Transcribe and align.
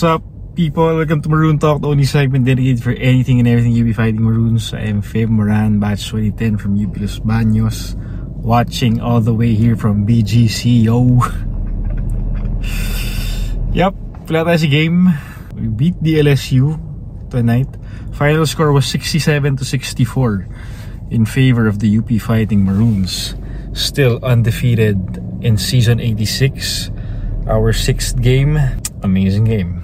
What's 0.00 0.16
up, 0.16 0.24
people? 0.56 0.96
Welcome 0.96 1.20
to 1.20 1.28
Maroon 1.28 1.58
Talk, 1.58 1.84
the 1.84 1.92
only 1.92 2.08
segment 2.08 2.46
dedicated 2.46 2.82
for 2.82 2.96
anything 2.96 3.38
and 3.38 3.46
everything 3.46 3.76
UP 3.76 3.94
Fighting 3.94 4.24
Maroons. 4.24 4.72
I 4.72 4.88
am 4.88 5.04
Feb 5.04 5.28
Moran, 5.28 5.78
batch 5.78 6.08
2010 6.08 6.56
from 6.56 6.80
UP 6.80 6.96
Los 6.96 7.20
Baños, 7.20 8.00
watching 8.32 8.98
all 8.98 9.20
the 9.20 9.34
way 9.34 9.52
here 9.52 9.76
from 9.76 10.08
BGC, 10.08 10.88
yo. 10.88 11.04
yep, 13.76 13.92
wala 14.24 14.48
tayo 14.48 14.56
si 14.56 14.72
game. 14.72 15.12
We 15.52 15.68
beat 15.68 16.00
the 16.00 16.24
LSU 16.24 16.80
tonight. 17.28 17.68
Final 18.16 18.48
score 18.48 18.72
was 18.72 18.88
67 18.88 19.60
to 19.60 19.68
64 19.68 20.48
in 21.12 21.28
favor 21.28 21.68
of 21.68 21.84
the 21.84 22.00
UP 22.00 22.08
Fighting 22.24 22.64
Maroons. 22.64 23.36
Still 23.76 24.16
undefeated 24.24 24.96
in 25.44 25.60
season 25.60 26.00
86. 26.00 26.88
Our 27.44 27.76
sixth 27.76 28.16
game. 28.16 28.56
Amazing 29.04 29.44
game. 29.44 29.79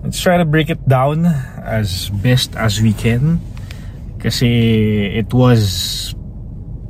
Let's 0.00 0.20
try 0.20 0.40
to 0.40 0.44
break 0.48 0.70
it 0.70 0.80
down 0.88 1.26
as 1.60 2.08
best 2.24 2.56
as 2.56 2.80
we 2.80 2.92
can. 2.92 3.40
Kasi 4.20 4.48
it 5.12 5.32
was 5.32 6.14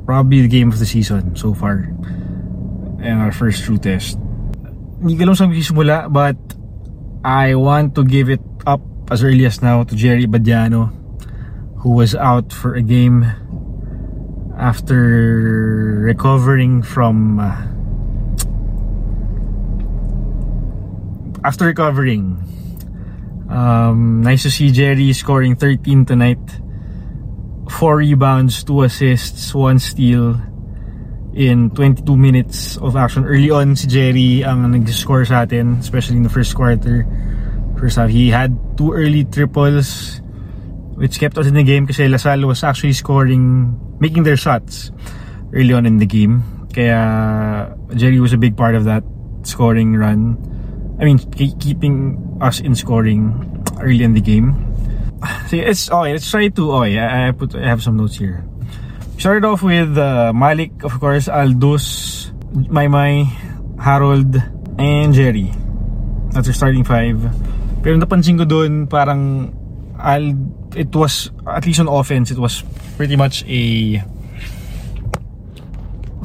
probably 0.05 0.41
the 0.41 0.51
game 0.51 0.71
of 0.71 0.79
the 0.79 0.87
season 0.87 1.35
so 1.35 1.53
far. 1.53 1.91
And 3.03 3.19
our 3.19 3.31
first 3.31 3.63
true 3.63 3.79
test. 3.79 4.19
Hindi 5.01 5.17
ko 5.17 5.31
lang 5.31 5.35
sa 5.35 5.49
magsisimula 5.49 6.07
but 6.13 6.37
I 7.25 7.55
want 7.55 7.97
to 7.97 8.05
give 8.05 8.29
it 8.29 8.43
up 8.63 8.81
as 9.09 9.23
early 9.25 9.45
as 9.45 9.61
now 9.61 9.83
to 9.83 9.93
Jerry 9.95 10.29
Badiano 10.29 10.93
who 11.81 11.97
was 11.97 12.13
out 12.13 12.53
for 12.53 12.77
a 12.77 12.81
game 12.81 13.25
after 14.61 16.05
recovering 16.05 16.85
from 16.85 17.41
uh, 17.41 17.57
after 21.43 21.65
recovering 21.65 22.37
um, 23.51 24.23
nice 24.23 24.43
to 24.43 24.51
see 24.51 24.71
Jerry 24.71 25.11
scoring 25.13 25.55
13 25.55 26.05
tonight. 26.05 26.39
4 27.69 27.97
rebounds 27.97 28.63
2 28.63 28.83
assists 28.83 29.53
1 29.53 29.79
steal 29.79 30.39
in 31.33 31.69
22 31.71 32.17
minutes 32.17 32.77
of 32.77 32.95
action. 32.95 33.23
Early 33.23 33.51
on 33.51 33.75
si 33.75 33.87
Jerry 33.87 34.43
ang 34.43 34.67
nag-score 34.71 35.23
sa 35.23 35.43
atin 35.43 35.79
especially 35.79 36.17
in 36.17 36.23
the 36.23 36.33
first 36.33 36.55
quarter. 36.55 37.07
First 37.79 37.95
half 37.99 38.11
he 38.11 38.29
had 38.31 38.55
two 38.75 38.91
early 38.91 39.23
triples 39.23 40.19
which 40.99 41.17
kept 41.19 41.37
us 41.37 41.47
in 41.47 41.55
the 41.55 41.63
game 41.63 41.87
kasi 41.87 42.07
Lasal 42.11 42.43
was 42.45 42.63
actually 42.63 42.93
scoring 42.93 43.75
making 43.99 44.23
their 44.23 44.37
shots 44.37 44.91
early 45.55 45.71
on 45.71 45.87
in 45.87 45.97
the 45.97 46.07
game. 46.07 46.43
Kaya 46.71 47.71
Jerry 47.95 48.19
was 48.19 48.35
a 48.35 48.39
big 48.39 48.55
part 48.55 48.75
of 48.75 48.83
that 48.83 49.03
scoring 49.43 49.95
run 49.95 50.37
I 51.01 51.09
mean 51.09 51.17
keeping 51.57 52.13
us 52.37 52.61
in 52.61 52.77
scoring 52.77 53.33
early 53.81 54.05
in 54.05 54.13
the 54.13 54.21
game. 54.21 54.53
So 55.49 55.57
it's 55.57 55.89
okay 55.89 56.13
let's 56.13 56.29
try 56.29 56.47
to 56.53 56.63
okay 56.85 57.01
I, 57.01 57.29
I 57.29 57.31
put 57.33 57.57
I 57.57 57.65
have 57.65 57.81
some 57.81 57.97
notes 57.97 58.21
here. 58.21 58.45
Started 59.17 59.45
off 59.45 59.65
with 59.65 59.97
uh, 59.97 60.29
Malik 60.33 60.85
of 60.85 60.93
course 61.01 61.25
Aldous 61.25 62.29
Maymay 62.53 63.25
Harold 63.81 64.37
and 64.77 65.13
Jerry. 65.13 65.49
That's 66.29 66.47
our 66.47 66.53
starting 66.53 66.85
five. 66.85 67.17
Pero 67.81 67.97
napansin 67.97 68.37
ko 68.37 68.45
doon 68.45 68.85
parang 68.85 69.53
I'll, 69.97 70.37
it 70.77 70.93
was 70.93 71.33
at 71.49 71.65
least 71.65 71.81
on 71.81 71.89
offense 71.89 72.29
it 72.29 72.37
was 72.37 72.61
pretty 72.97 73.17
much 73.17 73.41
a 73.49 74.01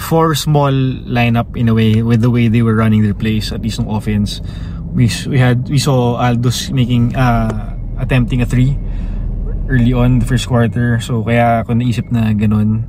four 0.07 0.39
small 0.39 0.71
lineup 0.71 1.59
in 1.59 1.67
a 1.67 1.75
way 1.75 2.03
with 2.03 2.23
the 2.23 2.31
way 2.31 2.47
they 2.47 2.62
were 2.62 2.79
running 2.79 3.03
their 3.03 3.15
plays 3.15 3.51
at 3.51 3.61
least 3.61 3.83
on 3.83 3.91
offense. 3.91 4.41
We 4.95 5.11
we 5.27 5.42
had 5.42 5.67
we 5.67 5.83
saw 5.83 6.14
Aldous 6.23 6.70
making 6.70 7.19
uh, 7.19 7.75
attempting 7.98 8.41
a 8.41 8.47
three 8.47 8.79
early 9.67 9.92
on 9.92 10.23
the 10.23 10.27
first 10.27 10.47
quarter. 10.47 11.03
So 11.03 11.27
kaya 11.27 11.67
ako 11.67 11.75
naisip 11.75 12.07
na 12.14 12.30
ganun. 12.39 12.86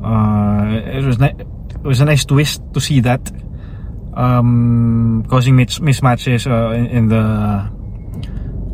Uh, 0.00 0.80
it 0.88 1.04
was 1.04 1.20
it 1.20 1.84
was 1.84 2.00
a 2.00 2.08
nice 2.08 2.24
twist 2.24 2.64
to 2.72 2.80
see 2.80 3.04
that 3.04 3.20
um, 4.16 5.24
causing 5.28 5.56
mis 5.56 5.78
mismatches 5.78 6.48
uh, 6.48 6.72
in, 6.72 6.86
in 6.86 7.04
the 7.12 7.24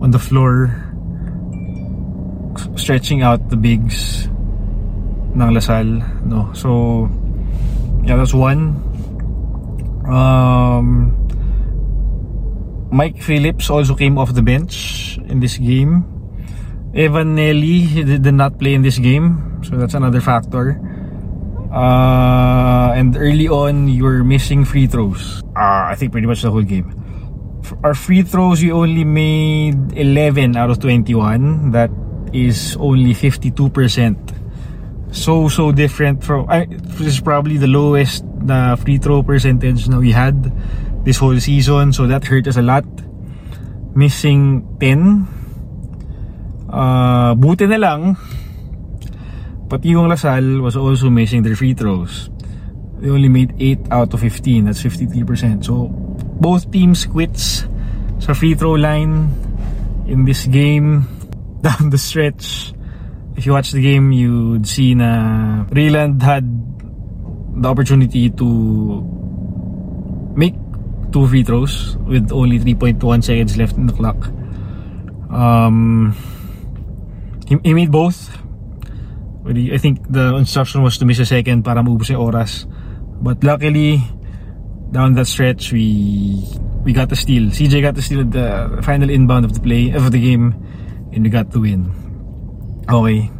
on 0.00 0.14
the 0.14 0.22
floor 0.22 0.70
stretching 2.76 3.22
out 3.22 3.50
the 3.50 3.56
bigs 3.56 4.30
ng 5.34 5.50
Lasal 5.52 6.02
no? 6.26 6.50
So 6.54 7.08
yeah 8.04 8.16
that's 8.16 8.34
one. 8.34 8.76
Um 10.06 11.16
Mike 12.92 13.22
Phillips 13.22 13.70
also 13.70 13.94
came 13.94 14.18
off 14.18 14.34
the 14.34 14.42
bench 14.42 15.18
in 15.28 15.40
this 15.40 15.58
game. 15.58 16.04
Evan 16.94 17.36
Nelly 17.36 17.86
did 18.02 18.34
not 18.34 18.58
play 18.58 18.74
in 18.74 18.82
this 18.82 18.98
game 18.98 19.62
so 19.62 19.76
that's 19.76 19.94
another 19.94 20.20
factor. 20.20 20.80
Uh, 21.70 22.92
and 22.96 23.16
early 23.16 23.46
on 23.46 23.86
you 23.88 24.02
were 24.02 24.24
missing 24.24 24.64
free 24.64 24.86
throws. 24.86 25.40
Uh, 25.54 25.86
I 25.86 25.94
think 25.96 26.12
pretty 26.12 26.26
much 26.26 26.42
the 26.42 26.50
whole 26.50 26.62
game. 26.66 26.90
Our 27.84 27.94
free 27.94 28.22
throws 28.22 28.62
we 28.62 28.72
only 28.72 29.04
made 29.04 29.92
11 29.96 30.56
out 30.56 30.70
of 30.70 30.80
21 30.80 31.70
that 31.70 31.90
is 32.32 32.76
only 32.80 33.14
52%. 33.14 34.29
So, 35.12 35.48
so 35.48 35.72
different 35.72 36.22
from, 36.22 36.48
I, 36.48 36.66
this 36.70 37.18
is 37.18 37.20
probably 37.20 37.56
the 37.56 37.66
lowest 37.66 38.24
na 38.24 38.76
free 38.76 38.98
throw 38.98 39.22
percentage 39.22 39.88
na 39.88 39.98
we 39.98 40.12
had 40.12 40.38
this 41.04 41.18
whole 41.18 41.38
season. 41.40 41.92
So 41.92 42.06
that 42.06 42.24
hurt 42.24 42.46
us 42.46 42.56
a 42.56 42.62
lot. 42.62 42.84
Missing 43.94 44.78
10. 44.78 45.26
Uh, 46.70 47.34
buti 47.34 47.66
na 47.66 47.76
lang, 47.82 48.14
pati 49.66 49.90
yung 49.90 50.06
Lasal 50.06 50.62
was 50.62 50.78
also 50.78 51.10
missing 51.10 51.42
their 51.42 51.58
free 51.58 51.74
throws. 51.74 52.30
They 53.02 53.10
only 53.10 53.28
made 53.28 53.54
8 53.58 53.90
out 53.90 54.14
of 54.14 54.20
15. 54.20 54.66
That's 54.66 54.82
53%. 54.82 55.64
So, 55.64 55.88
both 56.38 56.70
teams 56.70 57.06
quits 57.06 57.66
sa 58.20 58.34
free 58.34 58.54
throw 58.54 58.78
line 58.78 59.32
in 60.06 60.24
this 60.24 60.46
game 60.46 61.08
down 61.64 61.90
the 61.90 61.98
stretch. 61.98 62.72
If 63.36 63.46
you 63.46 63.52
watch 63.52 63.70
the 63.70 63.80
game, 63.80 64.12
you'd 64.12 64.66
see 64.66 64.94
na 64.94 65.64
Rayland 65.70 66.22
had 66.22 66.44
the 67.60 67.68
opportunity 67.68 68.30
to 68.30 68.46
make 70.34 70.54
two 71.12 71.26
free 71.26 71.42
throws 71.42 71.96
with 72.06 72.32
only 72.32 72.58
3.1 72.58 73.24
seconds 73.24 73.56
left 73.56 73.76
in 73.76 73.86
the 73.86 73.92
clock. 73.92 74.28
Um, 75.30 76.14
he, 77.46 77.58
he 77.62 77.74
made 77.74 77.90
both. 77.90 78.36
I 79.46 79.78
think 79.78 80.06
the 80.08 80.36
instruction 80.36 80.82
was 80.82 80.98
to 80.98 81.04
miss 81.04 81.18
a 81.18 81.26
second 81.26 81.64
para 81.64 81.82
maubos 81.82 82.10
yung 82.10 82.20
oras. 82.20 82.66
But 83.20 83.42
luckily, 83.42 84.02
down 84.92 85.14
that 85.14 85.26
stretch, 85.26 85.72
we 85.72 86.44
we 86.84 86.92
got 86.92 87.08
the 87.08 87.16
steal. 87.16 87.50
CJ 87.50 87.82
got 87.82 87.94
the 87.94 88.02
steal 88.02 88.20
at 88.20 88.30
the 88.30 88.80
final 88.82 89.10
inbound 89.10 89.44
of 89.44 89.54
the 89.54 89.60
play 89.60 89.90
of 89.90 90.10
the 90.10 90.20
game 90.20 90.54
and 91.12 91.24
we 91.24 91.30
got 91.30 91.50
the 91.50 91.60
win. 91.60 92.09
Okay. 92.88 93.30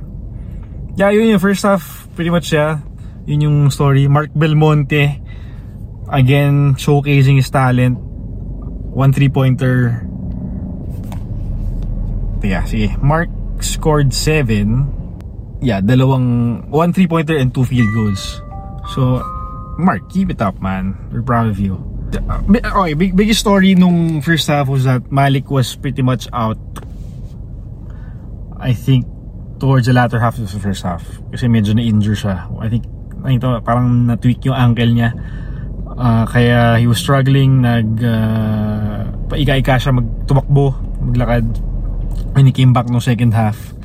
Yeah, 0.96 1.10
yun 1.10 1.36
yung 1.36 1.42
first 1.42 1.62
half. 1.62 2.08
Pretty 2.14 2.30
much 2.30 2.52
yeah. 2.52 2.82
Yun 3.24 3.40
yung 3.40 3.58
story. 3.70 4.08
Mark 4.08 4.34
Belmonte 4.34 5.20
again 6.10 6.74
showcasing 6.76 7.38
his 7.38 7.48
talent. 7.48 7.96
One 8.90 9.14
three-pointer. 9.14 10.04
Yeah, 12.42 12.64
sige. 12.66 12.96
Mark 12.98 13.30
scored 13.62 14.12
7. 14.12 15.60
Yeah, 15.62 15.80
dalawang 15.84 16.66
one 16.72 16.92
three-pointer 16.92 17.36
and 17.36 17.54
two 17.54 17.64
field 17.64 17.92
goals. 17.94 18.42
So, 18.96 19.22
Mark, 19.78 20.08
keep 20.10 20.32
it 20.32 20.40
up, 20.42 20.58
man. 20.58 20.96
We're 21.12 21.22
proud 21.22 21.46
of 21.46 21.60
you. 21.60 21.78
Okay, 22.10 22.94
big, 22.94 23.14
biggest 23.14 23.38
story 23.38 23.78
nung 23.78 24.18
first 24.18 24.50
half 24.50 24.66
was 24.66 24.82
that 24.82 25.12
Malik 25.12 25.46
was 25.46 25.76
pretty 25.78 26.02
much 26.02 26.26
out 26.34 26.58
I 28.60 28.74
think 28.74 29.06
towards 29.60 29.86
the 29.86 29.92
latter 29.92 30.18
half 30.18 30.40
of 30.40 30.48
the 30.48 30.58
first 30.58 30.82
half. 30.82 31.04
Kasi 31.30 31.46
medyo 31.46 31.76
na-injure 31.76 32.16
siya. 32.16 32.48
I 32.58 32.72
think 32.72 32.88
nakita, 33.20 33.60
parang 33.60 34.08
na-tweak 34.08 34.40
yung 34.48 34.56
ankle 34.56 34.90
niya. 34.90 35.12
Uh, 36.00 36.24
kaya 36.24 36.80
he 36.80 36.88
was 36.88 36.96
struggling 36.96 37.60
nag 37.60 38.00
uh, 38.00 39.04
paika-ika 39.28 39.76
siya 39.76 39.92
magtumakbo 39.92 40.72
maglakad. 41.04 41.44
When 42.32 42.48
he 42.48 42.52
came 42.56 42.72
back 42.72 42.88
no 42.88 43.04
second 43.04 43.36
half. 43.36 43.76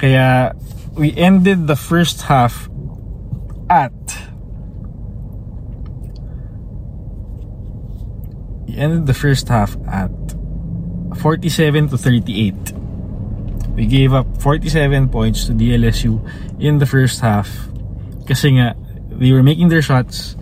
Kaya 0.00 0.56
we 0.96 1.12
ended 1.12 1.68
the 1.68 1.76
first 1.76 2.24
half 2.24 2.72
at 3.68 3.92
we 8.64 8.80
ended 8.80 9.04
the 9.04 9.14
first 9.14 9.44
half 9.52 9.76
at 9.84 10.10
47 11.20 11.92
to 11.92 11.98
38 11.98 12.79
we 13.74 13.86
gave 13.86 14.12
up 14.12 14.26
47 14.42 15.08
points 15.08 15.46
to 15.46 15.52
DLSU 15.52 16.18
in 16.58 16.78
the 16.78 16.86
first 16.86 17.20
half 17.20 17.48
kasi 18.26 18.58
nga 18.58 18.74
they 19.10 19.32
were 19.32 19.42
making 19.42 19.68
their 19.68 19.82
shots 19.82 20.36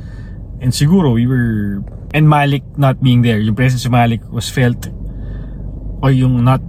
and 0.60 0.72
siguro 0.72 1.12
we 1.14 1.26
were 1.26 1.82
and 2.12 2.28
Malik 2.28 2.64
not 2.76 3.00
being 3.02 3.22
there 3.22 3.38
yung 3.38 3.54
presence 3.54 3.84
of 3.84 3.92
Malik 3.92 4.20
was 4.32 4.48
felt 4.48 4.88
o 6.02 6.08
yung 6.08 6.44
not 6.44 6.62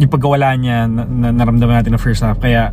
yung 0.00 0.10
pagkawala 0.10 0.56
niya 0.56 0.86
na, 0.88 1.04
na 1.04 1.28
naramdaman 1.34 1.82
natin 1.82 1.92
ng 1.92 2.00
first 2.00 2.24
half. 2.24 2.40
Kaya 2.40 2.72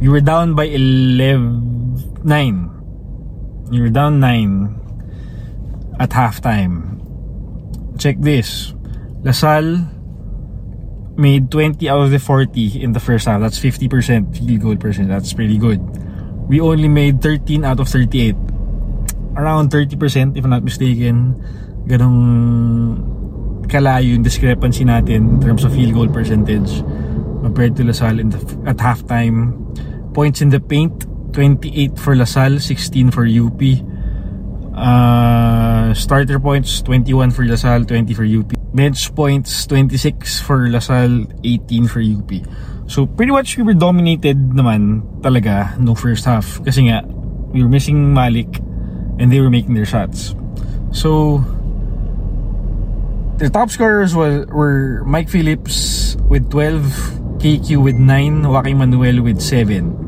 we 0.00 0.08
were 0.08 0.24
down 0.24 0.54
by 0.56 0.64
11 0.64 2.24
9 2.24 3.68
we 3.72 3.80
were 3.80 3.92
down 3.92 4.20
9 4.20 6.00
at 6.00 6.10
halftime. 6.12 7.00
Check 7.96 8.20
this. 8.20 8.72
Lasal 9.24 9.86
made 11.22 11.46
20 11.54 11.86
out 11.86 12.02
of 12.02 12.10
the 12.10 12.18
40 12.18 12.82
in 12.82 12.90
the 12.90 12.98
first 12.98 13.30
half 13.30 13.38
that's 13.38 13.62
50% 13.62 14.34
field 14.34 14.60
goal 14.60 14.76
percent 14.76 15.06
that's 15.06 15.30
pretty 15.32 15.56
good 15.56 15.78
we 16.50 16.58
only 16.58 16.90
made 16.90 17.22
13 17.22 17.62
out 17.62 17.78
of 17.78 17.86
38 17.86 18.34
around 19.38 19.70
30% 19.70 20.34
if 20.34 20.42
I'm 20.42 20.50
not 20.50 20.66
mistaken 20.66 21.38
ganong 21.86 23.06
kalayo 23.70 24.18
yung 24.18 24.26
discrepancy 24.26 24.82
natin 24.82 25.38
in 25.38 25.40
terms 25.40 25.62
of 25.62 25.70
field 25.70 25.94
goal 25.94 26.10
percentage 26.10 26.82
compared 27.42 27.76
to 27.76 27.82
Lasal 27.82 28.20
in 28.20 28.30
the, 28.30 28.38
at 28.64 28.78
halftime. 28.78 29.58
Points 30.14 30.40
in 30.40 30.48
the 30.48 30.60
paint, 30.60 31.04
28 31.34 31.98
for 31.98 32.14
Lasal, 32.14 32.60
16 32.60 33.10
for 33.10 33.26
UP. 33.26 33.60
Uh, 34.72 35.92
starter 35.92 36.38
points, 36.38 36.80
21 36.82 37.30
for 37.30 37.44
Lasal, 37.44 37.86
20 37.86 38.14
for 38.14 38.24
UP. 38.24 38.61
Bench 38.72 39.14
points, 39.14 39.66
26 39.66 40.40
for 40.40 40.68
Lasal, 40.68 41.28
18 41.44 41.88
for 41.88 42.00
UP. 42.00 42.30
So 42.88 43.06
pretty 43.06 43.32
much 43.32 43.56
we 43.56 43.62
were 43.62 43.76
dominated 43.76 44.52
naman 44.52 45.04
talaga 45.20 45.76
no 45.78 45.94
first 45.94 46.24
half. 46.24 46.60
Kasi 46.64 46.88
nga, 46.88 47.04
we 47.52 47.62
were 47.62 47.68
missing 47.68 48.12
Malik 48.12 48.48
and 49.20 49.30
they 49.30 49.40
were 49.40 49.50
making 49.52 49.74
their 49.76 49.84
shots. 49.84 50.34
So, 50.92 51.44
the 53.36 53.48
top 53.48 53.70
scorers 53.70 54.16
were, 54.16 54.44
were 54.48 55.04
Mike 55.04 55.28
Phillips 55.28 56.16
with 56.28 56.50
12, 56.50 57.40
KQ 57.40 57.82
with 57.82 57.96
9, 57.96 58.48
Joaquin 58.48 58.78
Manuel 58.78 59.22
with 59.22 59.40
7. 59.40 60.00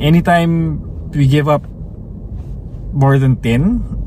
Anytime 0.00 0.80
we 1.10 1.26
give 1.26 1.48
up 1.48 1.66
more 2.92 3.18
than 3.18 3.36
10 3.36 3.97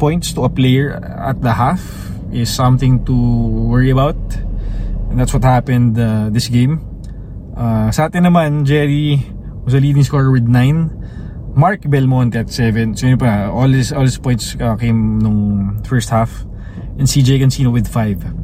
points 0.00 0.32
to 0.32 0.44
a 0.44 0.48
player 0.48 0.96
at 0.96 1.44
the 1.44 1.52
half 1.52 1.84
is 2.32 2.48
something 2.48 3.04
to 3.04 3.12
worry 3.68 3.92
about. 3.92 4.16
And 5.12 5.20
that's 5.20 5.36
what 5.36 5.44
happened 5.44 6.00
uh, 6.00 6.32
this 6.32 6.48
game. 6.48 6.80
Uh, 7.52 7.92
sa 7.92 8.08
atin 8.08 8.24
naman, 8.24 8.64
Jerry 8.64 9.20
was 9.68 9.76
a 9.76 9.80
leading 9.84 10.02
scorer 10.02 10.32
with 10.32 10.48
9. 10.48 11.52
Mark 11.52 11.84
Belmonte 11.84 12.40
at 12.40 12.48
7. 12.48 12.96
So 12.96 13.12
yun 13.12 13.20
pa, 13.20 13.52
all 13.52 13.68
his, 13.68 13.92
all 13.92 14.08
his 14.08 14.16
points 14.16 14.56
uh, 14.56 14.80
came 14.80 15.20
nung 15.20 15.84
first 15.84 16.08
half 16.08 16.48
and 16.96 17.04
CJ 17.04 17.44
Cancino 17.44 17.68
with 17.68 17.84
5. 17.84 18.40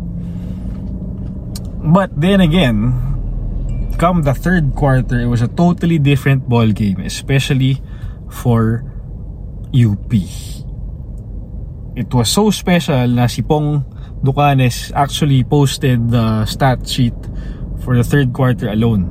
But 1.95 2.11
then 2.19 2.43
again, 2.43 3.95
come 3.97 4.27
the 4.27 4.35
third 4.35 4.75
quarter, 4.75 5.23
it 5.23 5.31
was 5.31 5.41
a 5.41 5.49
totally 5.49 6.03
different 6.03 6.51
ball 6.51 6.75
game, 6.75 6.99
especially 7.01 7.81
for 8.29 8.83
UP. 9.71 10.11
It 11.97 12.13
was 12.13 12.29
so 12.29 12.53
special 12.53 13.09
na 13.09 13.25
si 13.27 13.41
Pong 13.41 13.81
Ducanes 14.21 14.93
actually 14.93 15.43
posted 15.45 16.13
the 16.13 16.45
stat 16.45 16.85
sheet 16.85 17.17
for 17.81 17.97
the 17.97 18.05
third 18.05 18.37
quarter 18.37 18.69
alone. 18.69 19.09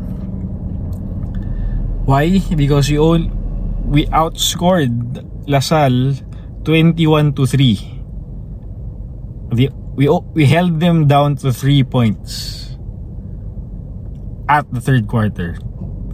Why? 2.06 2.38
Because 2.54 2.94
we 2.94 3.02
all 3.02 3.26
we 3.90 4.06
outscored 4.14 5.26
LaSalle 5.50 6.14
21 6.66 7.34
to 7.38 7.46
3 7.46 7.96
the, 9.54 9.70
we 9.96 10.10
we 10.34 10.46
held 10.46 10.80
them 10.80 11.08
down 11.08 11.36
to 11.38 11.54
three 11.54 11.84
points 11.84 12.76
at 14.50 14.66
the 14.74 14.82
third 14.82 15.08
quarter 15.08 15.58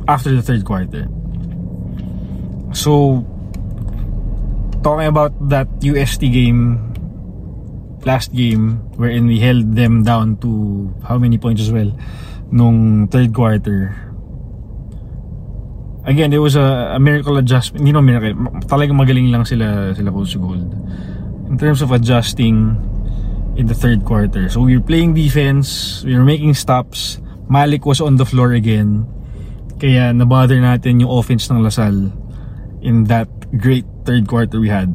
after 0.07 0.35
the 0.35 0.41
third 0.41 0.63
quarter 0.65 1.07
so 2.73 3.25
talking 4.83 5.07
about 5.07 5.33
that 5.49 5.67
UST 5.81 6.21
game 6.29 6.93
last 8.01 8.33
game 8.33 8.81
wherein 8.97 9.29
we 9.29 9.37
held 9.37 9.77
them 9.77 10.01
down 10.01 10.37
to 10.41 10.89
how 11.05 11.21
many 11.21 11.37
points 11.37 11.61
as 11.61 11.69
well 11.69 11.93
nung 12.49 13.05
third 13.07 13.29
quarter 13.29 13.93
again 16.09 16.33
it 16.33 16.41
was 16.41 16.57
a, 16.57 16.97
a 16.97 16.99
miracle 16.99 17.37
adjustment 17.37 17.85
hindi 17.85 17.93
no 17.93 18.01
miracle 18.01 18.33
talagang 18.65 18.97
magaling 18.97 19.29
lang 19.29 19.45
sila 19.45 19.93
sila 19.93 20.09
Coach 20.09 20.33
Gold 20.33 20.65
in 21.45 21.61
terms 21.61 21.85
of 21.85 21.93
adjusting 21.93 22.73
in 23.55 23.67
the 23.67 23.75
third 23.75 24.05
quarter. 24.05 24.47
So 24.49 24.61
we 24.61 24.77
were 24.77 24.83
playing 24.83 25.13
defense, 25.13 26.01
we 26.03 26.15
were 26.15 26.23
making 26.23 26.53
stops. 26.55 27.19
Malik 27.49 27.85
was 27.85 27.99
on 27.99 28.15
the 28.15 28.25
floor 28.25 28.53
again. 28.53 29.03
Kaya 29.75 30.13
nabother 30.15 30.55
natin 30.61 31.03
yung 31.03 31.11
offense 31.11 31.51
ng 31.51 31.59
Lasal 31.59 32.15
in 32.79 33.05
that 33.11 33.27
great 33.59 33.85
third 34.05 34.27
quarter 34.27 34.59
we 34.59 34.69
had. 34.69 34.93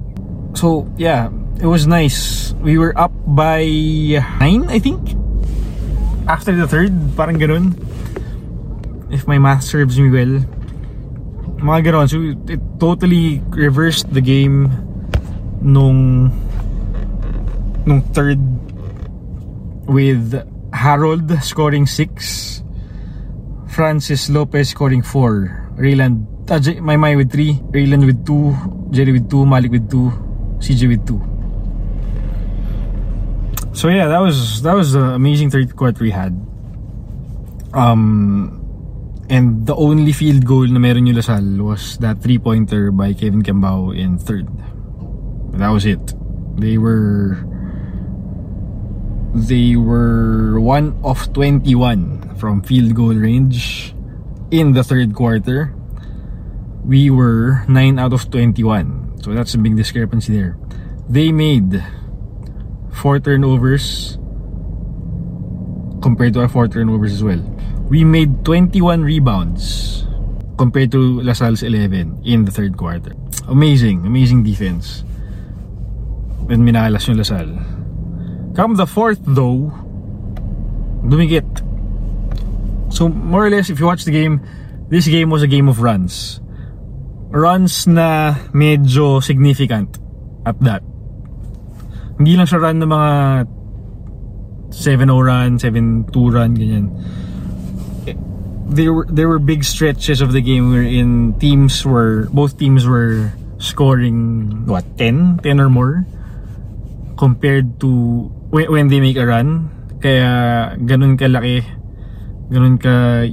So 0.55 0.89
yeah, 0.97 1.29
it 1.61 1.67
was 1.67 1.87
nice. 1.87 2.53
We 2.61 2.79
were 2.79 2.97
up 2.99 3.13
by 3.27 3.65
9 3.65 4.69
I 4.69 4.79
think. 4.79 5.17
After 6.27 6.55
the 6.55 6.67
third, 6.67 6.93
parang 7.15 7.39
ganun. 7.39 7.79
If 9.11 9.27
my 9.27 9.39
math 9.39 9.63
serves 9.63 9.99
me 9.99 10.11
well. 10.11 10.43
Mga 11.63 11.81
ganun. 11.87 12.07
So 12.11 12.19
it 12.51 12.61
totally 12.79 13.41
reversed 13.55 14.13
the 14.13 14.21
game 14.21 14.69
nung 15.63 16.31
nung 17.87 18.03
third 18.13 18.43
with 19.87 20.35
Harold 20.75 21.31
scoring 21.41 21.87
6 21.87 22.63
Francis 23.71 24.29
Lopez 24.29 24.75
scoring 24.75 25.01
4 25.01 25.79
Rayland 25.79 26.27
my 26.81 26.97
my 26.97 27.17
with 27.17 27.33
3 27.33 27.61
Rayland 27.75 28.07
with 28.07 28.25
2 28.25 28.91
Jerry 28.91 29.13
with 29.13 29.31
2 29.31 29.47
Malik 29.47 29.73
with 29.73 29.91
2 29.91 30.59
CJ 30.63 30.89
with 30.89 31.07
2 31.07 31.37
so 33.77 33.89
yeah 33.89 34.09
that 34.09 34.25
was 34.25 34.63
that 34.63 34.73
was 34.73 34.93
the 34.93 35.21
amazing 35.21 35.51
third 35.51 35.77
quarter 35.77 36.01
we 36.01 36.11
had. 36.11 36.33
Um 37.77 38.65
and 39.29 39.67
the 39.67 39.77
only 39.77 40.17
field 40.17 40.47
goal 40.47 40.65
na 40.65 40.81
meron 40.81 41.05
yung 41.05 41.19
Lasal 41.19 41.45
was 41.61 41.99
that 41.99 42.23
three 42.25 42.39
pointer 42.39 42.89
by 42.89 43.13
Kevin 43.13 43.45
Cambao 43.45 43.93
in 43.93 44.17
third. 44.17 44.49
That 45.61 45.69
was 45.69 45.85
it. 45.85 46.01
They 46.57 46.79
were 46.81 47.37
they 49.37 49.77
were 49.77 50.57
1 50.57 51.05
of 51.05 51.29
21 51.37 52.41
from 52.41 52.65
field 52.65 52.97
goal 52.97 53.13
range 53.13 53.93
in 54.49 54.73
the 54.73 54.81
third 54.81 55.13
quarter. 55.13 55.77
We 56.87 57.11
were 57.11 57.67
9 57.67 57.99
out 57.99 58.13
of 58.13 58.31
21. 58.31 59.19
So 59.23 59.35
that's 59.35 59.55
a 59.55 59.59
big 59.59 59.75
discrepancy 59.75 60.33
there. 60.33 60.57
They 61.09 61.33
made 61.33 61.83
4 62.95 63.19
turnovers 63.21 64.19
compared 66.01 66.35
to 66.35 66.47
our 66.47 66.49
4 66.49 66.69
turnovers 66.69 67.13
as 67.13 67.25
well. 67.25 67.43
We 67.91 68.05
made 68.05 68.45
21 68.45 69.03
rebounds 69.03 70.07
compared 70.59 70.93
to 70.93 71.21
LaSalle's 71.23 71.63
11 71.63 72.23
in 72.25 72.45
the 72.45 72.53
third 72.53 72.77
quarter. 72.77 73.15
Amazing, 73.49 74.07
amazing 74.07 74.43
defense. 74.43 75.03
When 76.47 76.63
minalas 76.63 77.07
yung 77.11 77.19
LaSalle. 77.19 77.59
Come 78.55 78.77
the 78.77 78.87
fourth 78.87 79.19
though, 79.27 79.75
dumigit. 81.03 81.45
So 82.95 83.09
more 83.09 83.45
or 83.45 83.51
less, 83.51 83.69
if 83.69 83.79
you 83.79 83.87
watch 83.87 84.05
the 84.05 84.13
game, 84.13 84.41
this 84.89 85.07
game 85.07 85.29
was 85.29 85.43
a 85.43 85.47
game 85.47 85.69
of 85.69 85.83
runs. 85.83 86.41
Runs 87.31 87.87
na 87.91 88.39
medyo 88.55 89.23
significant 89.23 89.99
at 90.47 90.59
that. 90.63 90.83
Hindi 92.17 92.39
lang 92.39 92.47
siya 92.49 92.63
run 92.63 92.79
ng 92.81 92.89
mga 92.89 93.13
7-0 94.73 95.11
run, 95.11 95.51
7-2 95.59 96.13
run, 96.33 96.51
ganyan. 96.57 96.87
There 98.67 98.93
were, 98.93 99.07
there 99.07 99.29
were 99.29 99.39
big 99.39 99.63
stretches 99.63 100.21
of 100.21 100.33
the 100.33 100.41
game 100.41 100.71
wherein 100.73 101.39
teams 101.39 101.87
were, 101.87 102.27
both 102.33 102.59
teams 102.59 102.87
were 102.87 103.33
scoring, 103.59 104.67
what, 104.67 104.85
10? 104.99 105.41
10 105.43 105.61
or 105.61 105.71
more? 105.71 106.07
Compared 107.17 107.81
to 107.81 108.29
when, 108.51 108.71
when 108.71 108.87
they 108.89 109.01
make 109.01 109.17
a 109.17 109.27
run. 109.27 109.71
Kaya 110.01 110.77
ganun 110.77 111.17
kalaki, 111.17 111.65
ganun 112.53 112.77
ka 112.77 113.25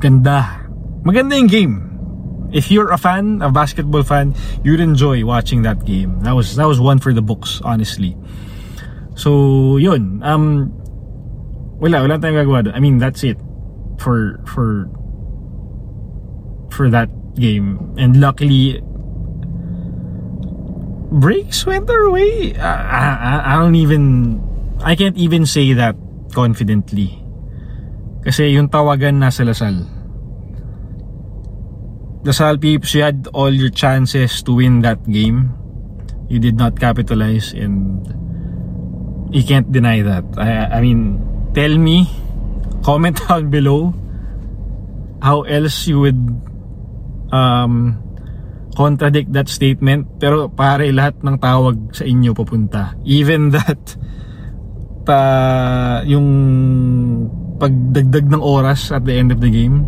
ganda. 0.00 0.64
Maganda 1.04 1.36
yung 1.36 1.50
game. 1.50 1.85
If 2.52 2.70
you're 2.70 2.90
a 2.90 2.98
fan, 2.98 3.42
a 3.42 3.50
basketball 3.50 4.02
fan, 4.02 4.34
you'd 4.62 4.80
enjoy 4.80 5.24
watching 5.24 5.62
that 5.62 5.84
game. 5.84 6.20
That 6.22 6.32
was 6.32 6.56
that 6.56 6.66
was 6.66 6.78
one 6.78 6.98
for 6.98 7.12
the 7.12 7.22
books, 7.22 7.60
honestly. 7.64 8.16
So, 9.16 9.76
yun. 9.76 10.22
Um 10.22 10.72
wala, 11.80 12.04
wala 12.04 12.16
tayong 12.18 12.46
gagawa. 12.46 12.70
I 12.74 12.80
mean, 12.80 12.98
that's 12.98 13.24
it 13.24 13.38
for 13.98 14.40
for 14.46 14.88
for 16.70 16.90
that 16.90 17.08
game. 17.34 17.94
And 17.98 18.20
luckily 18.20 18.80
breaks 21.10 21.64
went 21.66 21.88
our 21.88 22.10
way. 22.10 22.56
I, 22.58 22.72
I, 22.72 23.42
I 23.44 23.52
don't 23.58 23.74
even 23.74 24.40
I 24.84 24.94
can't 24.94 25.16
even 25.16 25.46
say 25.46 25.72
that 25.72 25.96
confidently. 26.32 27.22
Kasi 28.26 28.52
yung 28.52 28.68
tawagan 28.68 29.22
nasa 29.22 29.46
Lasal. 29.46 29.95
Lasal 32.26 32.58
peeps, 32.58 32.90
you 32.90 33.06
had 33.06 33.30
all 33.30 33.54
your 33.54 33.70
chances 33.70 34.42
to 34.42 34.58
win 34.58 34.82
that 34.82 34.98
game. 35.06 35.54
You 36.26 36.42
did 36.42 36.58
not 36.58 36.74
capitalize 36.74 37.54
and 37.54 38.02
you 39.30 39.46
can't 39.46 39.70
deny 39.70 40.02
that. 40.02 40.26
I, 40.34 40.78
I 40.78 40.80
mean, 40.82 41.22
tell 41.54 41.78
me, 41.78 42.10
comment 42.82 43.22
down 43.30 43.50
below 43.50 43.94
how 45.22 45.42
else 45.46 45.86
you 45.86 46.02
would 46.02 46.18
um, 47.30 48.02
contradict 48.74 49.30
that 49.32 49.46
statement. 49.46 50.18
Pero 50.18 50.50
pare 50.50 50.90
lahat 50.90 51.22
ng 51.22 51.38
tawag 51.38 51.94
sa 51.94 52.02
inyo 52.02 52.34
papunta. 52.34 52.98
Even 53.06 53.50
that 53.54 53.94
uh, 55.06 56.02
yung 56.02 56.26
pagdagdag 57.62 58.34
ng 58.34 58.42
oras 58.42 58.90
at 58.90 59.06
the 59.06 59.14
end 59.14 59.30
of 59.30 59.38
the 59.38 59.48
game. 59.48 59.86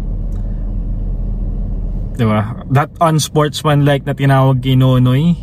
Diba? 2.19 2.67
That 2.75 2.91
unsportsmanlike 2.99 4.03
na 4.03 4.11
tinawag 4.11 4.59
kay 4.59 4.75
Nonoy, 4.75 5.39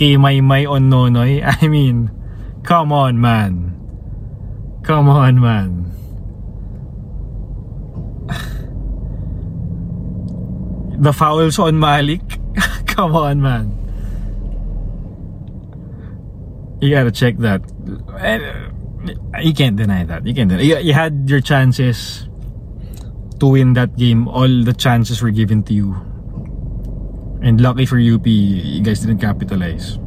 kay 0.00 0.16
Maymay 0.16 0.64
on 0.64 0.88
Nonoy, 0.88 1.44
I 1.44 1.68
mean, 1.68 2.08
come 2.64 2.96
on 2.96 3.20
man. 3.20 3.76
Come 4.80 5.12
on 5.12 5.36
man. 5.36 5.92
The 10.94 11.12
fouls 11.12 11.58
on 11.58 11.76
Malik, 11.76 12.24
come 12.88 13.12
on 13.12 13.42
man. 13.44 13.66
You 16.80 16.88
gotta 16.88 17.12
check 17.12 17.36
that. 17.44 17.60
Eh, 18.16 18.40
you 19.42 19.52
can't 19.52 19.76
deny 19.76 20.04
that. 20.04 20.24
You 20.24 20.32
can't 20.32 20.48
deny. 20.48 20.62
You, 20.62 20.78
you 20.78 20.94
had 20.94 21.28
your 21.28 21.40
chances 21.40 22.28
to 23.40 23.46
win 23.46 23.74
that 23.74 23.96
game. 23.98 24.28
All 24.28 24.48
the 24.48 24.72
chances 24.72 25.20
were 25.20 25.32
given 25.32 25.62
to 25.64 25.74
you. 25.74 26.13
And 27.44 27.60
lucky 27.60 27.84
for 27.84 28.00
UP, 28.00 28.26
you 28.26 28.80
guys 28.80 29.00
didn't 29.00 29.20
capitalize. 29.20 29.98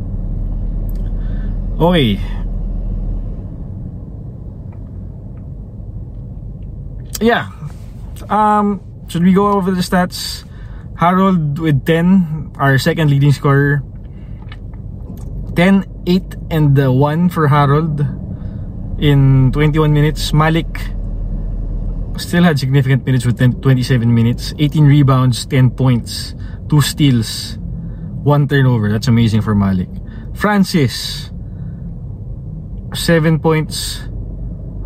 Okay. 1.77 2.17
Yeah. 7.21 7.53
Um, 8.29 8.81
should 9.07 9.21
we 9.21 9.33
go 9.33 9.53
over 9.53 9.69
the 9.69 9.85
stats? 9.85 10.49
Harold 10.97 11.59
with 11.59 11.85
10, 11.85 12.57
our 12.57 12.79
second 12.79 13.11
leading 13.11 13.31
scorer. 13.31 13.83
10, 15.55 15.85
8, 16.07 16.35
and 16.49 16.73
uh, 16.79 16.91
1 16.91 17.29
for 17.29 17.47
Harold 17.47 18.01
in 18.97 19.51
21 19.53 19.93
minutes. 19.93 20.33
Malik 20.33 20.65
still 22.17 22.41
had 22.41 22.57
significant 22.57 23.05
minutes 23.05 23.25
with 23.27 23.37
10, 23.37 23.61
27 23.61 24.13
minutes. 24.13 24.53
18 24.57 24.85
rebounds, 24.85 25.45
10 25.45 25.69
points, 25.71 26.33
2 26.69 26.81
steals, 26.81 27.57
1 28.23 28.47
turnover. 28.47 28.91
That's 28.91 29.07
amazing 29.07 29.41
for 29.41 29.55
Malik. 29.55 29.89
Francis, 30.33 31.31
7 32.93 33.39
points, 33.39 34.07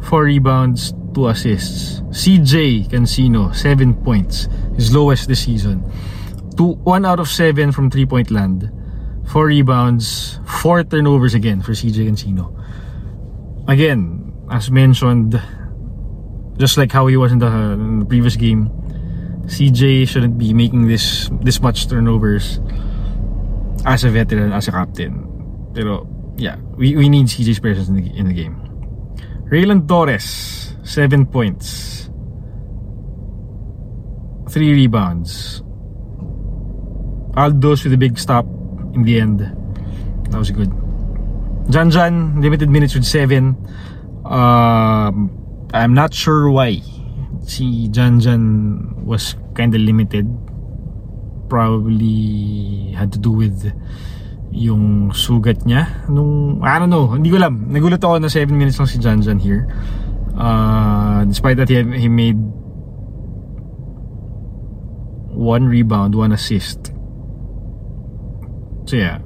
4 0.03 0.23
rebounds, 0.23 0.93
2 1.13 1.27
assists. 1.27 2.01
CJ 2.11 2.89
Cancino, 2.89 3.55
7 3.55 3.93
points. 4.03 4.47
His 4.75 4.93
lowest 4.95 5.27
this 5.27 5.43
season. 5.43 5.83
Two, 6.57 6.73
1 6.83 7.05
out 7.05 7.19
of 7.19 7.27
7 7.27 7.71
from 7.71 7.89
3 7.89 8.05
point 8.05 8.31
land. 8.31 8.71
4 9.27 9.45
rebounds, 9.45 10.39
4 10.61 10.83
turnovers 10.83 11.33
again 11.33 11.61
for 11.61 11.71
CJ 11.71 12.07
Cancino 12.07 12.55
again, 13.67 14.33
as 14.49 14.71
mentioned, 14.71 15.41
just 16.57 16.77
like 16.77 16.91
how 16.91 17.07
he 17.07 17.17
was 17.17 17.31
in 17.31 17.39
the, 17.39 17.47
in 17.47 17.99
the 17.99 18.05
previous 18.05 18.35
game, 18.35 18.69
CJ 19.45 20.07
shouldn't 20.07 20.37
be 20.37 20.53
making 20.53 20.87
this 20.87 21.29
this 21.41 21.61
much 21.61 21.87
turnovers 21.87 22.59
as 23.85 24.03
a 24.03 24.09
veteran, 24.09 24.51
as 24.51 24.67
a 24.67 24.71
captain. 24.71 25.27
Pero 25.73 26.07
yeah, 26.37 26.55
we, 26.77 26.95
we 26.95 27.09
need 27.09 27.27
CJ's 27.27 27.59
presence 27.59 27.89
in 27.89 27.95
the, 27.95 28.05
in 28.17 28.27
the 28.27 28.33
game. 28.33 28.57
Raylan 29.51 29.87
Torres, 29.87 30.75
7 30.83 31.25
points. 31.25 32.09
3 34.49 34.73
rebounds. 34.73 35.61
Aldos 37.35 37.83
with 37.83 37.93
a 37.93 37.97
big 37.97 38.17
stop 38.17 38.45
in 38.93 39.03
the 39.03 39.19
end. 39.19 39.39
That 40.31 40.37
was 40.37 40.51
good. 40.51 40.71
Jan 41.69 41.89
Jan, 41.89 42.41
limited 42.41 42.69
minutes 42.69 42.95
with 42.95 43.05
7. 43.05 43.55
Um, 44.25 45.31
I'm 45.73 45.93
not 45.93 46.13
sure 46.13 46.49
why 46.49 46.81
si 47.45 47.89
Jan 47.89 48.19
Jan 48.19 48.43
was 49.05 49.35
kind 49.53 49.73
of 49.73 49.81
limited. 49.81 50.27
Probably 51.49 52.93
had 52.95 53.11
to 53.11 53.19
do 53.19 53.31
with 53.31 53.69
yung 54.51 55.11
sugat 55.11 55.63
niya. 55.63 55.87
Nung 56.07 56.63
I 56.63 56.79
don't 56.79 56.91
know 56.91 57.11
hindi 57.11 57.31
ko 57.31 57.39
alam. 57.39 57.71
Nagulat 57.71 58.03
ako 58.03 58.19
na 58.19 58.29
7 58.31 58.51
minutes 58.51 58.79
lang 58.79 58.89
si 58.89 58.97
Jan 58.99 59.19
Jan 59.23 59.39
here. 59.39 59.67
Uh, 60.35 61.27
despite 61.27 61.59
that 61.59 61.67
he, 61.67 61.83
he 61.99 62.07
made 62.07 62.39
one 65.31 65.67
rebound 65.67 66.15
one 66.15 66.31
assist. 66.31 66.91
So 68.85 68.95
yeah. 68.95 69.19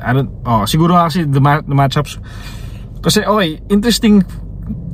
I 0.00 0.12
don't, 0.12 0.30
oh, 0.46 0.64
siguro 0.68 0.96
kasi 0.96 1.24
the, 1.24 1.40
ma- 1.40 1.64
the 1.64 1.76
matchups, 1.76 2.20
kasi 3.00 3.24
okay, 3.24 3.60
interesting 3.68 4.24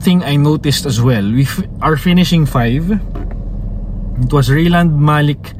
thing 0.00 0.25
I 0.25 0.37
noticed 0.37 0.87
as 0.87 1.00
well, 1.00 1.23
we 1.23 1.47
are 1.80 1.97
finishing 1.97 2.47
five. 2.47 2.90
It 2.90 4.33
was 4.33 4.49
Rayland, 4.49 4.97
Malik, 4.97 5.52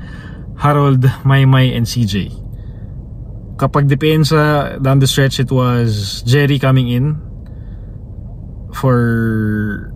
Harold, 0.57 1.05
Maymay, 1.25 1.77
and 1.77 1.85
CJ. 1.87 2.33
Kapag 3.57 3.89
depensa 3.89 4.81
down 4.81 4.99
the 4.99 5.07
stretch, 5.07 5.41
it 5.41 5.53
was 5.53 6.23
Jerry 6.25 6.59
coming 6.59 6.89
in 6.89 7.21
for 8.73 9.93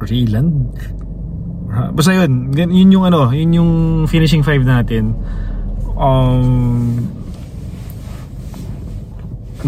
Rayland. 0.00 0.72
Basta 1.92 2.12
yun, 2.12 2.52
yun 2.52 2.92
yung 2.92 3.04
ano, 3.04 3.32
yun 3.32 3.52
yung 3.52 3.72
finishing 4.08 4.44
five 4.44 4.64
natin. 4.64 5.16
Um, 5.96 7.08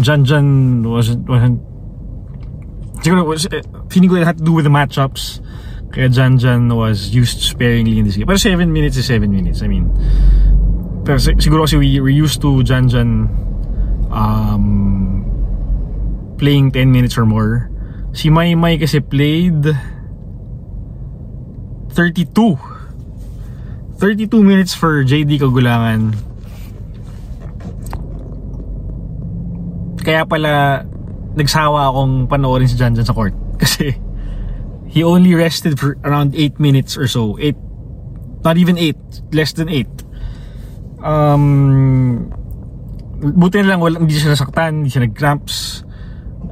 Jan 0.01 0.25
Jan 0.25 0.81
wasn't, 0.85 1.25
wasn't 1.29 1.61
siguro 3.05 3.21
was, 3.21 3.45
uh, 3.45 3.61
feeling 3.93 4.09
ko 4.09 4.17
it 4.17 4.25
had 4.25 4.41
to 4.41 4.43
do 4.43 4.57
with 4.57 4.65
the 4.65 4.73
matchups. 4.73 5.45
Kaya 5.93 6.09
Jan 6.09 6.41
Jan 6.41 6.73
was 6.73 7.13
used 7.13 7.45
sparingly 7.45 8.01
in 8.01 8.09
this 8.09 8.17
game. 8.17 8.25
Pero 8.25 8.41
7 8.41 8.65
minutes 8.73 8.97
is 8.97 9.05
7 9.05 9.29
minutes. 9.29 9.61
I 9.61 9.69
mean 9.69 9.93
pero 11.05 11.21
siguro 11.21 11.69
kasi 11.69 11.77
we, 11.77 12.01
we're 12.01 12.09
used 12.09 12.41
to 12.41 12.65
Jan 12.65 12.89
Jan 12.89 13.29
um, 14.09 15.21
playing 16.41 16.73
10 16.73 16.89
minutes 16.89 17.13
or 17.13 17.29
more. 17.29 17.69
Si 18.17 18.33
May 18.33 18.57
May 18.57 18.81
kasi 18.81 18.99
played 19.05 19.69
32 21.93 22.57
32 24.01 24.43
minutes 24.43 24.73
for 24.73 25.05
JD 25.05 25.39
Kagulangan. 25.39 26.17
Kaya 30.01 30.25
pala 30.25 30.83
nagsawa 31.35 31.91
akong 31.91 32.27
panoorin 32.31 32.67
si 32.67 32.79
Jan 32.79 32.95
Jan 32.95 33.05
sa 33.05 33.13
court. 33.13 33.35
Kasi 33.61 33.95
he 34.87 35.03
only 35.03 35.35
rested 35.35 35.79
for 35.79 35.99
around 36.03 36.35
8 36.35 36.59
minutes 36.59 36.95
or 36.97 37.07
so. 37.07 37.37
8 37.39 37.55
not 38.43 38.57
even 38.57 38.77
8 38.77 39.33
less 39.33 39.53
than 39.57 39.67
8 39.67 39.89
um 41.01 42.29
buti 43.19 43.63
na 43.63 43.75
lang 43.75 43.79
wala, 43.81 43.99
hindi 43.99 44.15
siya 44.15 44.35
nasaktan 44.35 44.83
hindi 44.83 44.91
siya 44.91 45.07
nag-cramps. 45.07 45.83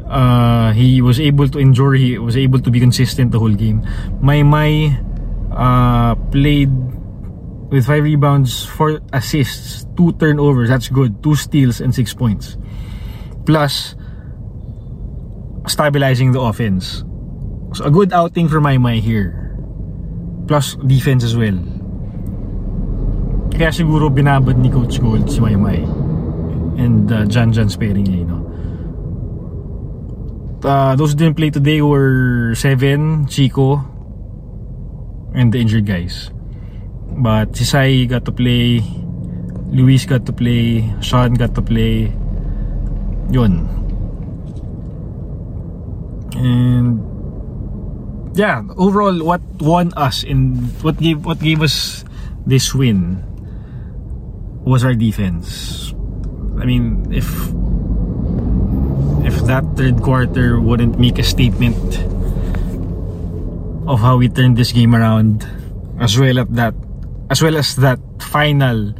Uh, 0.03 0.69
he 0.73 1.01
was 1.01 1.17
able 1.17 1.49
to 1.49 1.57
endure 1.57 1.93
he 1.97 2.17
was 2.17 2.37
able 2.37 2.61
to 2.61 2.69
be 2.69 2.77
consistent 2.77 3.33
the 3.33 3.39
whole 3.39 3.53
game. 3.53 3.81
May 4.21 4.45
May 4.45 4.93
uh, 5.53 6.13
played 6.29 6.69
with 7.73 7.89
5 7.89 8.03
rebounds 8.05 8.65
4 8.77 9.01
assists 9.13 9.89
2 9.97 10.21
turnovers 10.21 10.69
that's 10.69 10.89
good 10.93 11.21
2 11.25 11.33
steals 11.35 11.81
and 11.81 11.93
6 11.93 12.13
points. 12.13 12.57
Plus 13.45 13.97
stabilizing 15.67 16.31
the 16.31 16.41
offense. 16.41 17.03
So 17.73 17.85
a 17.85 17.91
good 17.91 18.13
outing 18.13 18.47
for 18.49 18.61
Maymay 18.61 18.99
here. 18.99 19.57
Plus 20.47 20.75
defense 20.85 21.23
as 21.23 21.35
well. 21.35 21.57
Kaya 23.53 23.69
siguro 23.69 24.09
binabad 24.09 24.57
ni 24.59 24.69
Coach 24.69 24.99
Gold 24.99 25.29
si 25.29 25.39
Maymay. 25.39 25.85
And 26.77 27.11
uh, 27.11 27.25
Jan 27.25 27.53
Jan 27.53 27.69
sparingly, 27.69 28.25
no? 28.25 28.41
Uh, 30.63 30.95
those 30.95 31.11
who 31.11 31.17
didn't 31.17 31.37
play 31.37 31.49
today 31.49 31.81
were 31.81 32.55
Seven, 32.55 33.27
Chico, 33.27 33.83
and 35.35 35.51
the 35.51 35.59
injured 35.59 35.85
guys. 35.85 36.31
But 37.13 37.55
si 37.55 37.63
Sai 37.63 38.05
got 38.05 38.25
to 38.25 38.31
play, 38.31 38.81
Luis 39.69 40.05
got 40.05 40.25
to 40.25 40.33
play, 40.33 40.87
Sean 41.01 41.35
got 41.35 41.53
to 41.55 41.61
play, 41.61 42.09
yun 43.29 43.82
And 46.43 46.99
yeah, 48.35 48.67
overall 48.75 49.15
what 49.23 49.41
won 49.63 49.93
us 49.95 50.23
in 50.23 50.59
what 50.83 50.99
gave 50.99 51.23
what 51.23 51.39
gave 51.39 51.63
us 51.63 52.03
this 52.45 52.75
win 52.75 53.23
was 54.67 54.83
our 54.83 54.93
defense. 54.93 55.91
I 56.59 56.67
mean, 56.67 57.07
if 57.15 57.25
if 59.23 59.39
that 59.47 59.63
third 59.79 60.03
quarter 60.03 60.59
wouldn't 60.59 60.99
make 60.99 61.17
a 61.19 61.23
statement 61.23 61.79
of 63.87 63.99
how 64.03 64.17
we 64.17 64.27
turned 64.27 64.57
this 64.57 64.71
game 64.71 64.95
around 64.95 65.47
as 65.99 66.19
well 66.19 66.39
as 66.39 66.47
that 66.51 66.75
as 67.29 67.39
well 67.41 67.55
as 67.55 67.75
that 67.79 67.99
final 68.19 68.91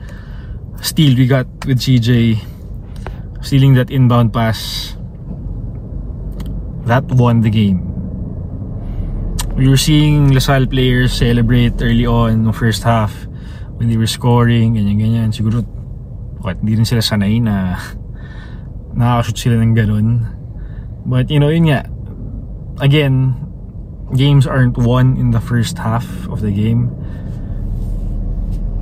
steal 0.82 1.16
we 1.16 1.28
got 1.28 1.48
with 1.68 1.80
CJ 1.80 2.40
stealing 3.44 3.76
that 3.76 3.92
inbound 3.92 4.32
pass 4.32 4.96
that 6.86 7.04
won 7.16 7.42
the 7.42 7.50
game 7.50 7.82
we 9.54 9.70
were 9.70 9.78
seeing 9.78 10.34
Lasal 10.34 10.66
players 10.66 11.14
celebrate 11.14 11.78
early 11.82 12.06
on 12.06 12.44
the 12.44 12.54
first 12.54 12.84
half 12.84 13.14
when 13.78 13.90
they 13.90 13.98
were 13.98 14.10
scoring 14.10 14.76
ganyan 14.76 14.98
ganyan 14.98 15.30
siguro 15.30 15.62
bakit 16.44 16.60
hindi 16.66 16.82
rin 16.82 16.88
sila 16.88 17.04
sanay 17.04 17.40
na 17.40 17.80
nakakashoot 18.98 19.38
sila 19.38 19.56
ng 19.62 19.74
ganun 19.74 20.08
but 21.08 21.30
you 21.32 21.40
know 21.40 21.50
yun 21.50 21.70
nga 21.70 21.88
again 22.82 23.44
games 24.16 24.46
aren't 24.46 24.78
won 24.78 25.18
in 25.18 25.32
the 25.32 25.42
first 25.42 25.78
half 25.78 26.06
of 26.30 26.42
the 26.42 26.52
game. 26.52 26.94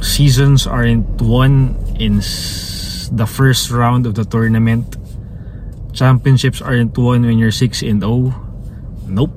Seasons 0.02 0.68
aren't 0.68 1.22
won 1.22 1.78
in 2.00 2.18
the 3.12 3.28
first 3.28 3.72
round 3.72 4.06
of 4.06 4.16
the 4.16 4.26
tournament. 4.26 4.98
Championships 5.94 6.62
aren't 6.62 6.98
won 6.98 7.24
when 7.24 7.38
you're 7.38 7.52
6 7.52 7.82
and 7.84 8.02
0. 8.02 8.34
Nope. 9.08 9.32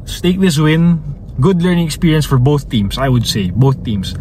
Let's 0.00 0.20
take 0.20 0.40
this 0.40 0.58
win. 0.58 1.02
Good 1.40 1.60
learning 1.60 1.84
experience 1.84 2.24
for 2.24 2.38
both 2.38 2.70
teams, 2.70 2.96
I 2.96 3.08
would 3.08 3.26
say. 3.26 3.50
Both 3.50 3.84
teams. 3.84 4.16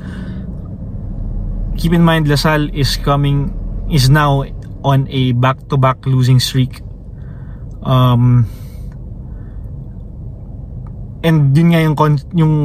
Keep 1.77 1.93
in 1.93 2.03
mind, 2.03 2.27
Lasal 2.27 2.74
is 2.75 2.97
coming, 2.97 3.55
is 3.91 4.09
now 4.09 4.43
on 4.83 5.07
a 5.09 5.31
back-to-back 5.31 6.03
-back 6.03 6.12
losing 6.12 6.39
streak. 6.39 6.83
Um, 7.83 8.50
and 11.25 11.57
yun 11.57 11.74
nga 11.74 11.81
yung, 11.81 11.97
con- 11.97 12.29
yung 12.38 12.55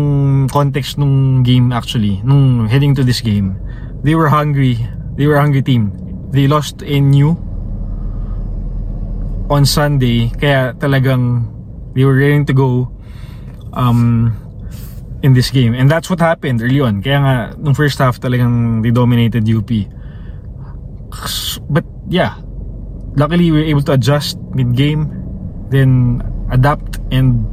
context 0.53 1.01
nung 1.01 1.41
game 1.41 1.73
actually 1.73 2.21
nung 2.29 2.69
heading 2.69 2.93
to 2.93 3.01
this 3.01 3.25
game 3.25 3.57
they 4.05 4.13
were 4.13 4.29
hungry 4.29 4.77
they 5.17 5.25
were 5.25 5.41
a 5.41 5.43
hungry 5.43 5.65
team 5.65 5.89
they 6.31 6.47
lost 6.47 6.83
new 6.83 7.37
on 9.51 9.67
Sunday. 9.67 10.31
Kaya 10.39 10.75
talagang 10.79 11.51
they 11.95 12.07
were 12.07 12.15
ready 12.17 12.45
to 12.47 12.55
go 12.55 12.91
um 13.75 14.33
in 15.23 15.35
this 15.35 15.51
game. 15.51 15.75
And 15.75 15.91
that's 15.91 16.09
what 16.09 16.23
happened 16.23 16.63
early 16.63 16.81
on. 16.81 17.03
Kaya 17.03 17.19
nga 17.21 17.35
nung 17.59 17.75
first 17.75 17.99
half 17.99 18.19
talagang 18.23 18.83
they 18.83 18.91
dominated 18.91 19.45
UP 19.47 19.71
but 21.69 21.85
yeah. 22.09 22.39
Luckily 23.19 23.51
we 23.51 23.59
were 23.59 23.67
able 23.67 23.83
to 23.91 23.99
adjust 23.99 24.39
mid 24.55 24.75
game 24.79 25.11
then 25.71 26.23
adapt 26.51 26.99
and 27.11 27.47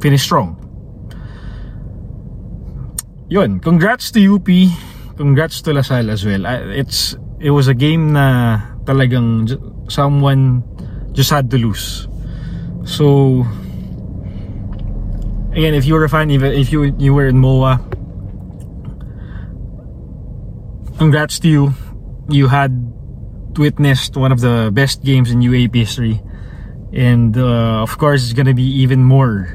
finish 0.00 0.22
strong. 0.22 0.60
Yun, 3.28 3.60
congrats 3.60 4.12
to 4.12 4.20
UP. 4.20 4.48
Congrats 5.16 5.62
to 5.62 5.70
Lasal 5.70 6.10
as 6.10 6.24
well. 6.24 6.44
It's 6.74 7.16
it 7.38 7.50
was 7.50 7.68
a 7.68 7.74
game 7.74 8.12
na 8.12 8.58
talagang 8.82 9.46
someone 9.86 10.62
just 11.12 11.30
had 11.30 11.50
to 11.50 11.58
lose. 11.58 12.08
So 12.84 13.46
again, 15.54 15.74
if 15.74 15.86
you 15.86 15.94
were 15.94 16.04
a 16.04 16.08
fan, 16.08 16.30
even 16.30 16.52
if 16.52 16.72
you 16.72 16.94
you 16.98 17.14
were 17.14 17.28
in 17.28 17.38
MOA, 17.38 17.78
congrats 20.98 21.38
to 21.40 21.48
you. 21.48 21.74
You 22.28 22.48
had 22.48 22.74
witnessed 23.56 24.16
one 24.16 24.32
of 24.32 24.40
the 24.40 24.70
best 24.74 25.04
games 25.04 25.30
in 25.30 25.40
UAP 25.40 25.76
history, 25.76 26.20
and 26.92 27.36
uh, 27.38 27.86
of 27.86 27.96
course, 27.98 28.24
it's 28.24 28.32
gonna 28.32 28.54
be 28.54 28.66
even 28.82 29.04
more 29.04 29.46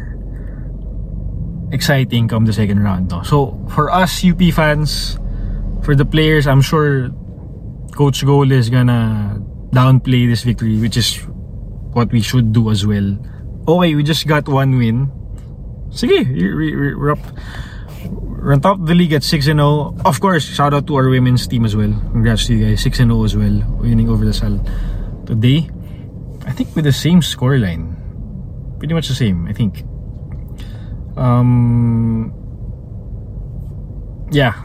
exciting 1.72 2.28
come 2.28 2.46
the 2.46 2.54
second 2.54 2.82
round. 2.82 3.12
No? 3.12 3.22
So, 3.24 3.60
for 3.70 3.92
us 3.92 4.24
UP 4.26 4.42
fans, 4.54 5.20
for 5.84 5.96
the 5.96 6.06
players, 6.06 6.48
I'm 6.48 6.62
sure 6.62 7.10
Coach 7.96 8.26
Goal 8.26 8.52
is 8.52 8.70
gonna 8.70 9.42
downplay 9.72 10.28
this 10.30 10.44
victory, 10.44 10.78
which 10.78 10.98
is 10.98 11.18
what 11.94 12.12
we 12.12 12.22
should 12.22 12.54
do 12.54 12.70
as 12.70 12.86
well. 12.86 13.18
Okay, 13.68 13.96
we 13.96 14.04
just 14.04 14.28
got 14.28 14.48
one 14.48 14.78
win. 14.78 15.12
Sige, 15.90 16.26
we're 16.26 17.12
up. 17.12 17.20
We're 18.10 18.54
on 18.54 18.62
top 18.62 18.80
of 18.80 18.88
the 18.88 18.96
league 18.96 19.14
at 19.14 19.22
6-0. 19.24 20.06
Of 20.06 20.20
course, 20.22 20.46
shout 20.46 20.74
out 20.74 20.88
to 20.88 20.96
our 20.96 21.10
women's 21.10 21.46
team 21.48 21.66
as 21.66 21.76
well. 21.76 21.92
Congrats 22.12 22.48
to 22.48 22.56
you 22.56 22.70
guys. 22.70 22.84
6-0 22.84 23.26
as 23.26 23.36
well. 23.36 23.62
Winning 23.82 24.08
over 24.10 24.24
the 24.24 24.34
Sal 24.34 24.64
today. 25.26 25.70
I 26.46 26.52
think 26.52 26.76
with 26.76 26.86
the 26.86 26.94
same 26.94 27.22
scoreline. 27.22 27.98
Pretty 28.80 28.94
much 28.94 29.10
the 29.10 29.16
same, 29.16 29.48
I 29.48 29.54
think. 29.54 29.84
Um, 31.18 32.32
yeah. 34.32 34.64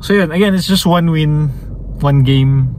So 0.00 0.16
again, 0.16 0.54
it's 0.54 0.66
just 0.66 0.86
one 0.86 1.10
win, 1.10 1.48
one 2.00 2.22
game. 2.22 2.74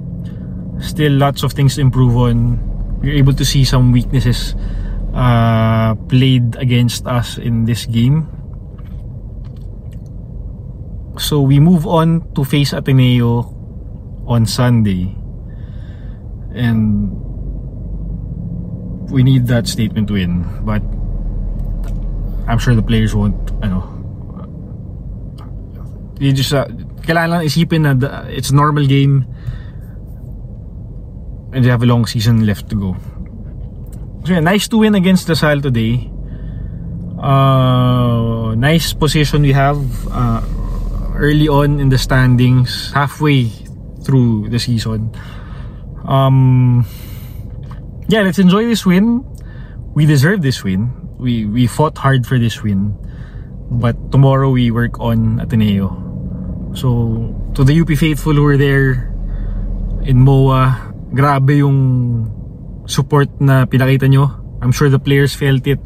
Still 0.81 1.13
lots 1.13 1.43
of 1.43 1.53
things 1.53 1.75
to 1.75 1.81
improve 1.81 2.17
on. 2.17 2.57
We're 2.99 3.13
able 3.13 3.33
to 3.33 3.45
see 3.45 3.63
some 3.63 3.91
weaknesses 3.91 4.55
uh, 5.13 5.95
played 6.09 6.55
against 6.57 7.05
us 7.05 7.37
in 7.37 7.65
this 7.65 7.85
game. 7.85 8.27
So 11.19 11.41
we 11.41 11.59
move 11.59 11.85
on 11.85 12.33
to 12.33 12.43
face 12.43 12.73
Ateneo 12.73 13.45
on 14.25 14.45
Sunday. 14.45 15.15
And 16.53 17.13
we 19.11 19.21
need 19.21 19.45
that 19.47 19.67
statement 19.67 20.09
win. 20.09 20.41
But 20.65 20.81
I'm 22.49 22.57
sure 22.57 22.73
the 22.73 22.81
players 22.81 23.13
won't 23.13 23.37
ano 23.61 24.01
you 26.21 26.31
just 26.31 26.53
uh, 26.53 26.67
kailangan 27.01 27.29
lang 27.29 27.43
isipin 27.45 27.81
na 27.85 27.93
it's 28.29 28.51
normal 28.51 28.85
game. 28.85 29.25
And 31.51 31.65
they 31.65 31.69
have 31.69 31.83
a 31.83 31.89
long 31.89 32.07
season 32.07 32.45
left 32.45 32.69
to 32.71 32.75
go. 32.79 32.95
So 34.23 34.33
yeah, 34.33 34.39
nice 34.39 34.69
to 34.69 34.77
win 34.77 34.95
against 34.95 35.27
the 35.27 35.35
Sal 35.35 35.59
today. 35.59 36.07
Uh, 37.19 38.55
nice 38.55 38.93
position 38.93 39.41
we 39.43 39.51
have 39.51 39.77
uh, 40.09 40.41
early 41.17 41.49
on 41.49 41.79
in 41.79 41.89
the 41.89 41.97
standings 41.97 42.91
halfway 42.93 43.49
through 44.01 44.49
the 44.49 44.57
season. 44.57 45.13
Um 46.01 46.81
yeah 48.09 48.25
let's 48.25 48.39
enjoy 48.39 48.65
this 48.65 48.85
win. 48.85 49.21
We 49.93 50.09
deserve 50.09 50.41
this 50.41 50.63
win. 50.63 50.89
We 51.21 51.45
we 51.45 51.67
fought 51.67 51.93
hard 51.97 52.25
for 52.25 52.41
this 52.41 52.65
win. 52.65 52.97
But 53.69 53.95
tomorrow 54.09 54.49
we 54.49 54.73
work 54.73 54.97
on 54.97 55.37
Ateneo 55.39 56.00
so 56.73 57.29
to 57.53 57.63
the 57.63 57.75
UP 57.75 57.91
faithful 57.95 58.33
who 58.33 58.43
were 58.43 58.57
there 58.57 59.11
in 60.03 60.23
MOA 60.23 60.91
grabe 61.11 61.59
yung 61.59 61.79
support 62.87 63.27
na 63.39 63.67
pinakita 63.67 64.07
nyo. 64.07 64.31
I'm 64.63 64.71
sure 64.71 64.89
the 64.89 64.99
players 64.99 65.35
felt 65.35 65.67
it. 65.67 65.81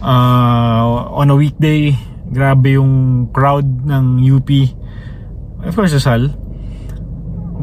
Uh, 0.00 1.08
on 1.16 1.32
a 1.32 1.36
weekday 1.36 1.96
grabe 2.30 2.76
yung 2.76 3.26
crowd 3.32 3.64
ng 3.86 4.20
UP 4.22 4.50
of 5.66 5.72
course 5.74 5.94
Asal. 5.94 6.30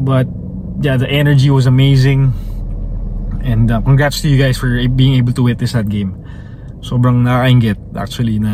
But 0.04 0.28
yeah 0.80 0.96
the 0.96 1.08
energy 1.08 1.48
was 1.48 1.64
amazing. 1.66 2.32
And 3.44 3.68
uh, 3.68 3.80
congrats 3.84 4.24
to 4.24 4.28
you 4.28 4.40
guys 4.40 4.56
for 4.56 4.72
being 4.88 5.20
able 5.20 5.32
to 5.36 5.42
witness 5.44 5.72
that 5.76 5.88
game. 5.88 6.16
Sobrang 6.80 7.24
nakakaingit 7.24 7.80
actually 7.96 8.40
na 8.40 8.52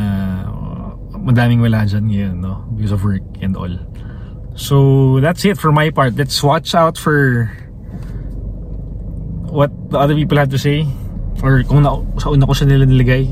madaming 1.31 1.63
wala 1.63 1.87
dyan 1.87 2.11
ngayon 2.11 2.35
no? 2.43 2.67
Because 2.75 2.93
of 2.93 3.07
work 3.07 3.25
and 3.41 3.55
all. 3.55 3.73
So 4.59 5.19
that's 5.23 5.47
it 5.47 5.57
for 5.57 5.71
my 5.71 5.91
part. 5.95 6.19
Let's 6.19 6.43
watch 6.43 6.75
out 6.75 6.99
for 6.99 7.49
what 9.49 9.71
the 9.91 9.99
other 9.99 10.15
people 10.15 10.37
had 10.37 10.51
to 10.51 10.59
say. 10.59 10.85
Or 11.41 11.63
kung 11.65 11.87
na, 11.87 11.97
sa 12.19 12.35
una 12.35 12.45
ko 12.45 12.53
siya 12.53 12.69
nila 12.69 12.85
nilagay. 12.85 13.31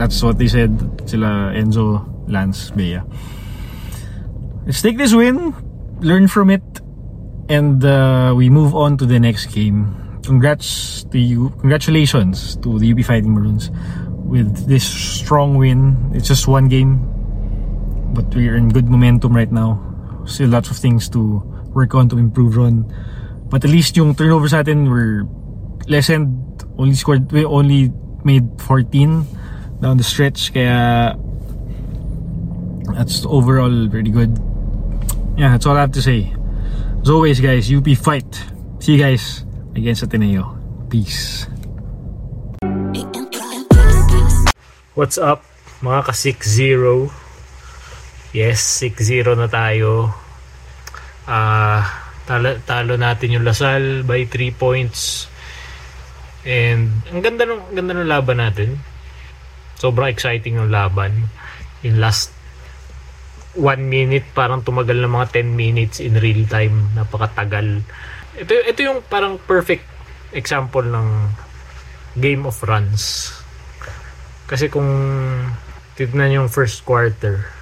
That's 0.00 0.18
what 0.24 0.40
they 0.40 0.48
said. 0.48 0.72
Sila 1.06 1.52
Enzo 1.54 2.02
Lance 2.26 2.72
Bea. 2.72 3.04
Let's 4.66 4.82
take 4.82 4.98
this 4.98 5.14
win 5.14 5.54
learn 6.00 6.28
from 6.28 6.50
it 6.50 6.62
and 7.48 7.84
uh, 7.84 8.32
we 8.36 8.50
move 8.50 8.74
on 8.74 8.96
to 8.98 9.06
the 9.06 9.18
next 9.18 9.46
game. 9.46 9.94
Congrats 10.22 11.04
to 11.04 11.18
you. 11.18 11.50
Congratulations 11.60 12.56
to 12.56 12.78
the 12.78 12.92
UP 12.92 13.04
Fighting 13.04 13.32
Maroons 13.32 13.70
with 14.10 14.68
this 14.68 14.84
strong 14.84 15.56
win. 15.56 15.96
It's 16.14 16.28
just 16.28 16.46
one 16.46 16.68
game, 16.68 17.00
but 18.12 18.28
we're 18.34 18.56
in 18.56 18.68
good 18.68 18.88
momentum 18.88 19.34
right 19.34 19.50
now. 19.50 19.80
Still 20.26 20.50
lots 20.50 20.70
of 20.70 20.76
things 20.76 21.08
to 21.10 21.40
work 21.72 21.94
on 21.94 22.08
to 22.10 22.18
improve 22.18 22.58
on. 22.58 22.86
But 23.48 23.64
at 23.64 23.70
least 23.70 23.96
yung 23.96 24.14
turnovers 24.14 24.52
natin 24.52 24.88
were 24.88 25.24
lessened. 25.88 26.36
Only 26.76 26.94
scored, 26.94 27.32
we 27.32 27.44
only 27.44 27.92
made 28.24 28.44
14 28.60 29.24
down 29.80 29.96
the 29.96 30.04
stretch. 30.04 30.52
Kaya 30.52 31.16
that's 32.94 33.24
overall 33.26 33.88
pretty 33.88 34.10
good. 34.10 34.36
Yeah, 35.36 35.54
that's 35.54 35.66
all 35.66 35.76
I 35.76 35.80
have 35.80 35.92
to 35.92 36.02
say. 36.02 36.34
As 37.00 37.10
always 37.10 37.40
guys, 37.40 37.72
UP 37.72 37.86
fight. 37.96 38.28
See 38.80 38.94
you 38.96 38.98
guys 38.98 39.44
against 39.74 40.02
Ateneo. 40.02 40.58
Peace. 40.90 41.46
What's 44.94 45.16
up 45.16 45.46
mga 45.78 46.10
ka 46.10 46.12
6-0 46.12 47.06
Yes, 48.36 48.60
6-0 48.84 49.40
na 49.40 49.48
tayo. 49.48 50.12
Ah, 51.24 52.12
talo, 52.28 52.60
talo 52.68 53.00
natin 53.00 53.32
yung 53.32 53.44
Lasal 53.44 54.04
by 54.04 54.28
3 54.28 54.52
points. 54.52 55.32
And 56.44 56.92
ang 57.08 57.24
ganda 57.24 57.48
ng 57.48 57.72
ganda 57.72 57.92
ng 57.96 58.08
laban 58.08 58.40
natin. 58.40 58.76
Sobrang 59.80 60.12
exciting 60.12 60.60
yung 60.60 60.68
laban. 60.68 61.28
In 61.80 62.00
last 62.04 62.32
1 63.56 63.64
minute 63.80 64.28
parang 64.36 64.60
tumagal 64.60 65.00
ng 65.00 65.12
mga 65.12 65.40
10 65.40 65.56
minutes 65.56 65.96
in 66.04 66.20
real 66.20 66.44
time. 66.44 66.92
Napakatagal. 66.92 67.80
Ito, 68.38 68.52
ito 68.64 68.80
yung 68.84 69.00
parang 69.08 69.40
perfect 69.40 69.88
example 70.36 70.84
ng 70.84 71.32
game 72.20 72.44
of 72.44 72.60
runs. 72.60 73.32
Kasi 74.44 74.68
kung 74.68 74.88
tignan 75.96 76.32
yung 76.32 76.48
first 76.52 76.84
quarter, 76.84 77.57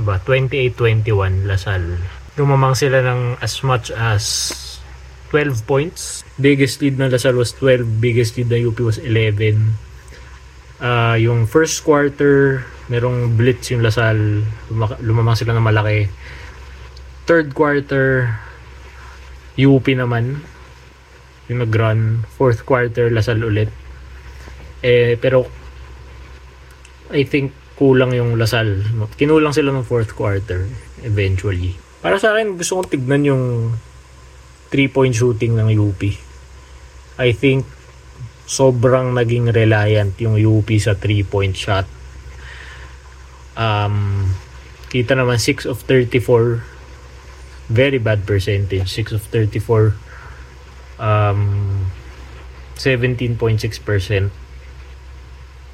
ba 0.00 0.18
28-21 0.22 1.46
Lasal. 1.46 2.00
Lumamang 2.34 2.74
sila 2.74 3.02
ng 3.02 3.38
as 3.38 3.62
much 3.62 3.94
as 3.94 4.22
12 5.30 5.66
points. 5.66 6.26
Biggest 6.38 6.82
lead 6.82 6.98
ng 6.98 7.10
Lasal 7.10 7.38
was 7.38 7.54
12, 7.58 8.02
biggest 8.02 8.34
lead 8.34 8.50
ng 8.50 8.74
UP 8.74 8.78
was 8.82 8.98
11. 8.98 9.74
Uh, 10.82 11.14
yung 11.18 11.46
first 11.46 11.86
quarter, 11.86 12.66
merong 12.90 13.38
blitz 13.38 13.70
yung 13.70 13.86
Lasal, 13.86 14.42
lumamang 15.02 15.38
sila 15.38 15.54
ng 15.54 15.64
malaki. 15.64 16.10
Third 17.24 17.54
quarter, 17.54 18.34
UP 19.54 19.86
naman, 19.94 20.42
yung 21.46 21.62
nag-run. 21.62 22.26
Fourth 22.34 22.66
quarter, 22.66 23.08
Lasal 23.10 23.40
ulit 23.46 23.70
eh, 24.84 25.16
pero 25.16 25.48
I 27.08 27.24
think 27.24 27.56
kulang 27.74 28.14
yung 28.14 28.38
Lasal. 28.38 28.86
Kinulang 29.18 29.54
sila 29.54 29.74
ng 29.74 29.86
fourth 29.86 30.14
quarter 30.14 30.66
eventually. 31.02 31.74
Para 32.04 32.20
sa 32.20 32.36
akin, 32.36 32.54
gusto 32.54 32.78
kong 32.78 32.90
tignan 32.92 33.22
yung 33.26 33.44
3-point 34.70 35.14
shooting 35.14 35.56
ng 35.58 35.68
UP. 35.74 36.02
I 37.18 37.30
think 37.32 37.66
sobrang 38.44 39.16
naging 39.16 39.50
reliant 39.50 40.14
yung 40.20 40.36
UP 40.36 40.68
sa 40.76 40.94
3-point 40.94 41.54
shot. 41.56 41.86
Um, 43.54 44.28
kita 44.94 45.18
naman 45.18 45.42
6 45.42 45.66
of 45.66 45.82
34 45.86 46.62
very 47.66 47.98
bad 47.98 48.22
percentage 48.22 48.86
6 48.90 49.18
of 49.18 49.22
34 49.30 49.94
um, 50.98 51.86
17.6% 52.78 54.30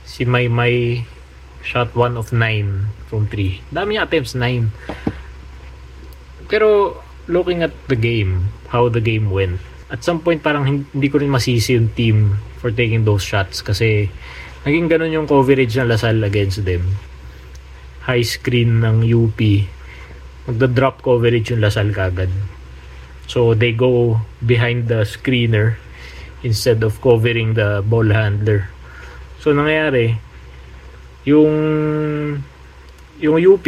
si 0.04 0.22
Maymay 0.24 1.04
shot 1.62 1.92
1 1.94 2.16
of 2.16 2.32
9 2.32 2.40
from 3.06 3.26
3. 3.28 3.60
Dami 3.72 3.96
niya 3.96 4.08
attempts, 4.08 4.34
9. 4.34 4.70
Pero 6.50 6.98
looking 7.30 7.62
at 7.62 7.72
the 7.86 7.96
game, 7.96 8.50
how 8.74 8.90
the 8.90 9.02
game 9.02 9.30
went, 9.30 9.62
at 9.90 10.06
some 10.06 10.22
point 10.22 10.42
parang 10.42 10.66
hindi 10.66 11.08
ko 11.10 11.18
rin 11.18 11.30
masisi 11.30 11.74
yung 11.74 11.90
team 11.94 12.38
for 12.62 12.70
taking 12.70 13.02
those 13.02 13.26
shots 13.26 13.58
kasi 13.58 14.06
naging 14.62 14.86
ganun 14.86 15.14
yung 15.14 15.26
coverage 15.26 15.74
ng 15.74 15.90
Lasal 15.90 16.22
against 16.22 16.62
them. 16.62 16.94
High 18.06 18.24
screen 18.24 18.80
ng 18.80 19.02
UP. 19.02 19.38
Magda-drop 20.46 21.02
coverage 21.02 21.50
yung 21.50 21.62
Lasal 21.62 21.90
kagad. 21.90 22.30
So 23.26 23.54
they 23.54 23.74
go 23.74 24.22
behind 24.42 24.90
the 24.90 25.06
screener 25.06 25.78
instead 26.42 26.82
of 26.82 26.98
covering 27.02 27.54
the 27.54 27.82
ball 27.86 28.06
handler. 28.10 28.70
So 29.42 29.54
nangyayari 29.54 30.29
yung 31.24 31.52
yung 33.20 33.36
UP 33.36 33.66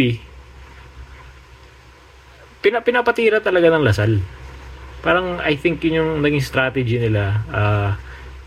pina, 2.62 2.80
pinapatira 2.80 3.42
talaga 3.42 3.68
ng 3.74 3.84
Lasal. 3.84 4.22
Parang 5.02 5.42
I 5.42 5.58
think 5.58 5.82
yun 5.82 5.98
yung 5.98 6.10
naging 6.22 6.46
strategy 6.46 6.96
nila. 6.96 7.42
Uh, 7.50 7.90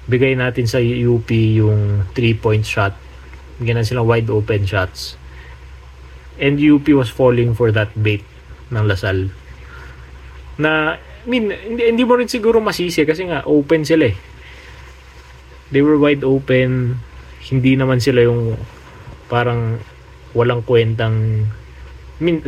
bigay 0.08 0.39
natin 0.39 0.65
sa 0.65 0.80
UP 0.80 1.28
yung 1.30 2.08
3-point 2.15 2.63
shot. 2.63 2.96
Bigyan 3.60 3.84
na 3.84 3.86
silang 3.86 4.08
wide 4.08 4.32
open 4.32 4.63
shots. 4.63 5.20
And 6.39 6.56
UP 6.58 6.88
was 6.96 7.12
falling 7.12 7.54
for 7.54 7.76
that 7.76 7.91
bait 8.00 8.24
ng 8.72 8.88
Lasal. 8.88 9.30
Na, 10.56 10.96
I 10.96 11.28
mean, 11.28 11.52
hindi, 11.52 11.84
hindi 11.91 12.04
mo 12.08 12.15
rin 12.15 12.32
siguro 12.32 12.63
masisi 12.63 13.04
kasi 13.04 13.28
nga 13.28 13.44
open 13.44 13.84
sila 13.84 14.08
eh. 14.08 14.15
They 15.76 15.84
were 15.84 16.00
wide 16.00 16.24
open 16.24 17.04
hindi 17.46 17.78
naman 17.78 18.02
sila 18.02 18.26
yung 18.26 18.58
parang 19.36 19.84
walang 20.32 20.63
kwentang 20.63 21.43
I 22.15 22.21
mean 22.24 22.39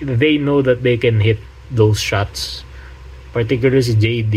they 0.00 0.40
know 0.40 0.64
that 0.64 0.80
they 0.80 0.96
can 0.96 1.20
hit 1.20 1.36
those 1.68 2.00
shots. 2.00 2.64
Particularly 3.36 3.84
si 3.84 3.94
JD 4.00 4.36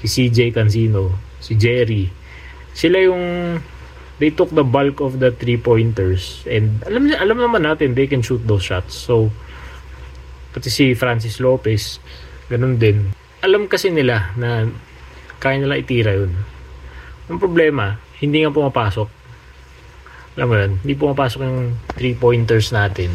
si 0.00 0.06
CJ 0.08 0.56
Cancino 0.56 1.12
si 1.44 1.60
Jerry. 1.60 2.08
Sila 2.72 2.96
yung 3.04 3.56
they 4.16 4.32
took 4.32 4.48
the 4.56 4.64
bulk 4.64 5.04
of 5.04 5.20
the 5.20 5.28
three 5.36 5.60
pointers 5.60 6.40
and 6.48 6.80
alam 6.88 7.12
alam 7.12 7.36
naman 7.36 7.68
natin 7.68 7.92
they 7.92 8.08
can 8.08 8.24
shoot 8.24 8.40
those 8.48 8.64
shots. 8.64 8.96
So 8.96 9.28
pati 10.56 10.72
si 10.72 10.96
Francis 10.96 11.36
Lopez 11.44 12.00
ganun 12.48 12.80
din. 12.80 13.12
Alam 13.44 13.68
kasi 13.68 13.92
nila 13.92 14.32
na 14.40 14.64
kaya 15.36 15.60
nila 15.60 15.76
itira 15.76 16.16
yun. 16.16 16.32
Ang 17.28 17.36
problema 17.36 18.00
hindi 18.20 18.40
nga 18.40 18.52
pumapasok. 18.52 19.23
Alam 20.34 20.46
mo 20.50 20.54
yun, 20.58 20.72
hindi 20.82 20.94
pumapasok 20.98 21.40
yung 21.46 21.78
3-pointers 21.94 22.74
natin. 22.74 23.10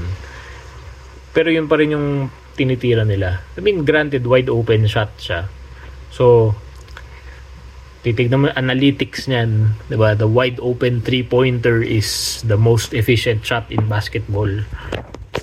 Pero 1.35 1.51
yun 1.51 1.67
pa 1.67 1.75
rin 1.75 1.91
yung 1.93 2.07
tinitira 2.55 3.03
nila. 3.03 3.43
I 3.55 3.63
mean, 3.63 3.83
granted, 3.83 4.23
wide 4.23 4.47
open 4.47 4.87
shot 4.87 5.11
siya. 5.19 5.47
So, 6.11 6.55
titignan 7.99 8.47
mo 8.47 8.47
analytics 8.55 9.27
niyan, 9.27 9.75
'di 9.91 9.97
ba? 9.99 10.15
The 10.15 10.27
wide 10.27 10.63
open 10.63 11.03
three-pointer 11.03 11.83
is 11.83 12.39
the 12.47 12.55
most 12.55 12.95
efficient 12.95 13.43
shot 13.43 13.67
in 13.67 13.83
basketball. 13.91 14.47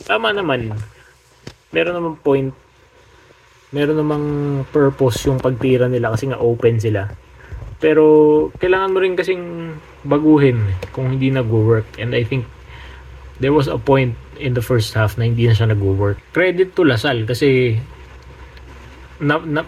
Tama 0.09 0.33
naman. 0.33 0.73
Meron 1.77 1.95
namang 2.01 2.17
point. 2.25 2.51
Meron 3.77 4.01
namang 4.01 4.27
purpose 4.73 5.29
yung 5.29 5.37
pagtira 5.37 5.85
nila 5.91 6.17
kasi 6.17 6.33
nga 6.33 6.41
open 6.41 6.81
sila. 6.81 7.13
Pero 7.79 8.05
kailangan 8.57 8.93
mo 8.93 8.99
rin 9.05 9.19
kasing 9.19 9.77
baguhin 10.07 10.65
kung 10.97 11.13
hindi 11.13 11.29
nagwo-work 11.29 12.01
and 12.01 12.17
I 12.17 12.25
think 12.25 12.49
there 13.43 13.53
was 13.53 13.69
a 13.69 13.77
point 13.77 14.17
in 14.41 14.57
the 14.57 14.65
first 14.65 14.97
half 14.97 15.21
na 15.21 15.29
hindi 15.29 15.45
na 15.45 15.53
siya 15.53 15.73
nagwo-work. 15.73 16.21
Credit 16.33 16.73
to 16.73 16.89
Lasal 16.89 17.29
kasi 17.29 17.77
na, 19.21 19.41
na 19.45 19.65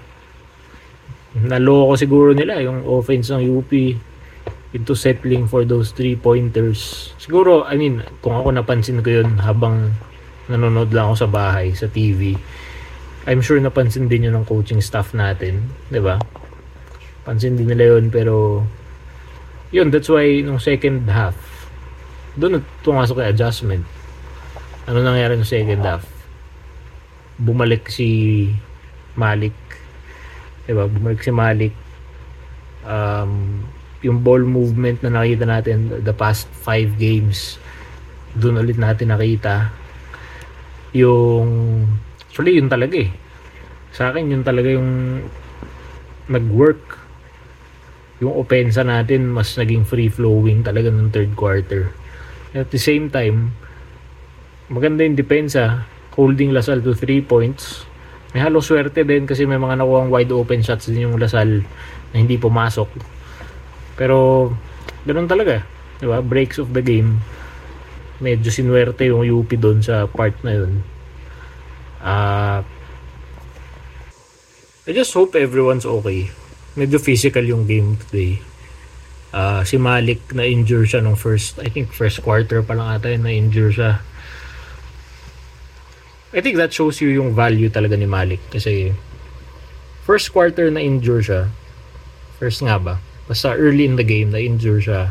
naloko 1.36 1.94
siguro 2.00 2.30
nila 2.32 2.60
yung 2.64 2.84
offense 2.88 3.28
ng 3.28 3.44
UP 3.44 3.72
into 4.72 4.92
settling 4.92 5.48
for 5.48 5.64
those 5.64 5.96
three 5.96 6.16
pointers. 6.16 7.12
Siguro, 7.16 7.64
I 7.64 7.80
mean, 7.80 8.04
kung 8.20 8.36
ako 8.36 8.52
napansin 8.52 9.00
ko 9.00 9.24
yun 9.24 9.40
habang 9.40 9.96
nanonood 10.48 10.92
lang 10.92 11.12
ako 11.12 11.24
sa 11.24 11.28
bahay, 11.28 11.72
sa 11.72 11.88
TV, 11.88 12.36
I'm 13.28 13.44
sure 13.44 13.60
napansin 13.60 14.08
din 14.08 14.28
yun 14.28 14.36
ng 14.36 14.48
coaching 14.48 14.80
staff 14.80 15.12
natin, 15.12 15.68
'di 15.92 16.00
ba? 16.00 16.16
Pansin 17.28 17.60
din 17.60 17.68
nila 17.68 18.00
yun 18.00 18.08
pero 18.08 18.64
yun 19.68 19.92
that's 19.92 20.08
why 20.08 20.40
nung 20.40 20.56
second 20.56 21.04
half 21.12 21.36
doon 22.38 22.62
tumasok 22.86 23.18
yung 23.18 23.30
adjustment. 23.34 23.84
Ano 24.86 25.02
nangyari 25.02 25.34
nung 25.34 25.48
second 25.48 25.82
half? 25.82 26.06
Bumalik 27.34 27.90
si 27.90 28.08
Malik. 29.18 29.58
Diba? 30.70 30.86
Bumalik 30.86 31.20
si 31.26 31.34
Malik. 31.34 31.74
Um, 32.86 33.66
yung 34.06 34.22
ball 34.22 34.46
movement 34.46 35.02
na 35.02 35.10
nakita 35.10 35.42
natin 35.42 35.90
the 36.06 36.14
past 36.14 36.46
5 36.62 36.94
games 36.94 37.58
doon 38.38 38.62
ulit 38.62 38.78
natin 38.78 39.10
nakita. 39.10 39.74
Yung 40.94 41.82
actually 42.22 42.54
yun 42.54 42.70
talaga 42.70 43.02
eh. 43.02 43.10
Sa 43.90 44.14
akin 44.14 44.30
yun 44.30 44.46
talaga 44.46 44.70
yung 44.70 45.20
nag-work 46.30 46.97
yung 48.18 48.34
opensa 48.34 48.82
natin 48.82 49.30
mas 49.30 49.54
naging 49.54 49.86
free 49.86 50.10
flowing 50.10 50.66
talaga 50.66 50.90
ng 50.90 51.14
third 51.14 51.32
quarter. 51.38 51.94
At 52.56 52.72
the 52.74 52.80
same 52.80 53.12
time, 53.12 53.54
maganda 54.72 55.06
yung 55.06 55.14
depensa, 55.14 55.86
holding 56.18 56.50
Lasal 56.50 56.82
to 56.82 56.96
3 56.96 57.22
points 57.22 57.88
may 58.36 58.44
halo 58.44 58.60
swerte 58.60 59.08
din 59.08 59.24
kasi 59.24 59.48
may 59.48 59.56
mga 59.56 59.80
nakuha 59.80 60.04
wide 60.12 60.32
open 60.36 60.60
shots 60.60 60.92
din 60.92 61.08
yung 61.08 61.16
Lasal 61.16 61.64
na 62.12 62.16
hindi 62.16 62.36
pumasok. 62.36 62.88
Pero 63.96 64.52
ganun 65.08 65.24
talaga, 65.24 65.64
'di 65.96 66.06
ba? 66.06 66.20
Breaks 66.20 66.60
of 66.60 66.76
the 66.76 66.84
game. 66.84 67.24
Medyo 68.20 68.52
sinuwerte 68.52 69.08
yung 69.08 69.24
UP 69.24 69.48
doon 69.56 69.80
sa 69.80 70.04
part 70.04 70.36
na 70.44 70.52
'yun. 70.52 70.84
Uh, 72.04 72.60
I 74.84 74.90
just 74.92 75.12
hope 75.16 75.32
everyone's 75.32 75.88
okay. 75.88 76.28
Medyo 76.78 77.02
physical 77.02 77.42
yung 77.42 77.66
game 77.66 77.98
today. 78.06 78.38
Uh, 79.34 79.66
si 79.66 79.76
Malik 79.76 80.22
na 80.30 80.46
injure 80.46 80.86
siya 80.86 81.02
nung 81.02 81.18
first, 81.18 81.58
I 81.58 81.66
think 81.66 81.90
first 81.90 82.22
quarter 82.22 82.62
pa 82.62 82.78
lang 82.78 82.86
ata 82.86 83.10
na 83.18 83.34
injure 83.34 83.74
siya. 83.74 83.98
I 86.30 86.38
think 86.38 86.54
that 86.60 86.70
shows 86.70 87.02
you 87.02 87.10
yung 87.10 87.34
value 87.34 87.66
talaga 87.66 87.98
ni 87.98 88.06
Malik 88.06 88.38
kasi 88.54 88.94
first 90.06 90.30
quarter 90.30 90.70
na 90.70 90.78
injure 90.78 91.20
siya. 91.20 91.42
First 92.38 92.62
nga 92.62 92.78
ba? 92.78 93.02
Basta 93.26 93.58
early 93.58 93.84
in 93.84 93.98
the 93.98 94.06
game 94.06 94.30
na 94.30 94.38
injure 94.38 94.78
siya. 94.78 95.10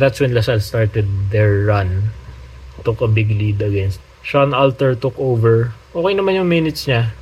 That's 0.00 0.18
when 0.18 0.32
Lasal 0.32 0.58
started 0.58 1.06
their 1.30 1.68
run. 1.68 2.10
Took 2.82 3.04
a 3.04 3.10
big 3.12 3.30
lead 3.30 3.62
against. 3.62 4.02
Sean 4.24 4.56
Alter 4.56 4.96
took 4.96 5.14
over. 5.20 5.76
Okay 5.94 6.14
naman 6.16 6.34
yung 6.40 6.50
minutes 6.50 6.88
niya. 6.88 7.14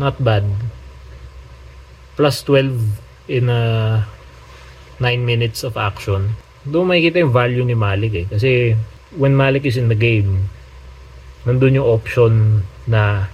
Not 0.00 0.18
bad. 0.18 0.48
Plus 2.18 2.42
12 2.42 3.30
in 3.30 3.46
a 3.46 3.62
9 4.98 5.22
minutes 5.22 5.62
of 5.62 5.78
action. 5.78 6.34
Doon 6.66 6.90
makikita 6.90 7.22
yung 7.22 7.30
value 7.30 7.62
ni 7.62 7.78
Malik 7.78 8.12
eh. 8.18 8.26
Kasi 8.26 8.74
when 9.14 9.38
Malik 9.38 9.62
is 9.62 9.78
in 9.78 9.86
the 9.86 9.94
game, 9.94 10.50
nandun 11.46 11.78
yung 11.78 11.86
option 11.86 12.66
na 12.90 13.30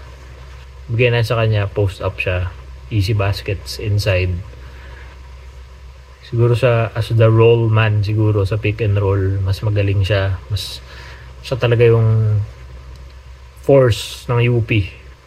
bigyan 0.92 1.16
na 1.16 1.24
sa 1.24 1.40
kanya, 1.40 1.64
post 1.64 2.04
up 2.04 2.20
siya, 2.20 2.52
easy 2.92 3.16
baskets 3.16 3.80
inside. 3.80 4.36
Siguro 6.28 6.52
sa 6.52 6.92
as 6.92 7.08
the 7.08 7.28
roll 7.28 7.72
man 7.72 8.04
siguro 8.04 8.44
sa 8.44 8.60
pick 8.60 8.84
and 8.84 9.00
roll, 9.00 9.40
mas 9.40 9.64
magaling 9.64 10.04
siya. 10.04 10.36
Mas 10.52 10.84
siya 11.40 11.56
talaga 11.56 11.88
yung 11.88 12.40
force 13.64 14.28
ng 14.28 14.44
UP. 14.44 14.68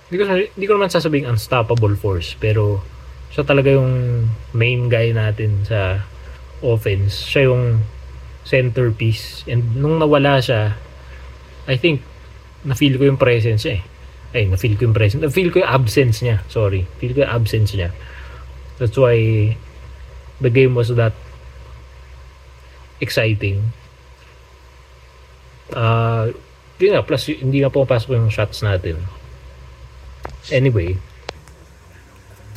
Hindi 0.08 0.16
ko, 0.16 0.24
hindi 0.30 0.66
ko 0.70 0.74
naman 0.78 0.94
sasabing 0.94 1.26
unstoppable 1.26 1.98
force, 1.98 2.38
pero 2.38 2.86
siya 3.38 3.46
talaga 3.46 3.70
yung 3.70 4.26
main 4.58 4.90
guy 4.90 5.14
natin 5.14 5.62
sa 5.62 6.02
offense. 6.66 7.22
Siya 7.22 7.54
yung 7.54 7.86
centerpiece. 8.42 9.46
And 9.46 9.78
nung 9.78 10.02
nawala 10.02 10.42
siya, 10.42 10.74
I 11.70 11.78
think, 11.78 12.02
na-feel 12.66 12.98
ko 12.98 13.06
yung 13.06 13.22
presence 13.22 13.70
niya 13.70 13.78
eh. 13.78 13.84
Ay, 14.34 14.44
na-feel 14.50 14.74
ko 14.74 14.90
yung 14.90 14.98
presence. 14.98 15.22
Na-feel 15.22 15.54
ko 15.54 15.62
yung 15.62 15.70
absence 15.70 16.26
niya. 16.26 16.42
Sorry. 16.50 16.90
Feel 16.98 17.14
ko 17.14 17.30
yung 17.30 17.34
absence 17.38 17.78
niya. 17.78 17.94
That's 18.82 18.98
why 18.98 19.54
the 20.42 20.50
game 20.50 20.74
was 20.74 20.90
that 20.98 21.14
exciting. 22.98 23.70
Uh, 25.70 26.34
yun 26.82 26.98
nga, 26.98 27.06
plus 27.06 27.30
hindi 27.30 27.62
nga 27.62 27.70
pumapasok 27.70 28.18
yung 28.18 28.34
shots 28.34 28.66
natin. 28.66 28.98
Anyway, 30.50 30.98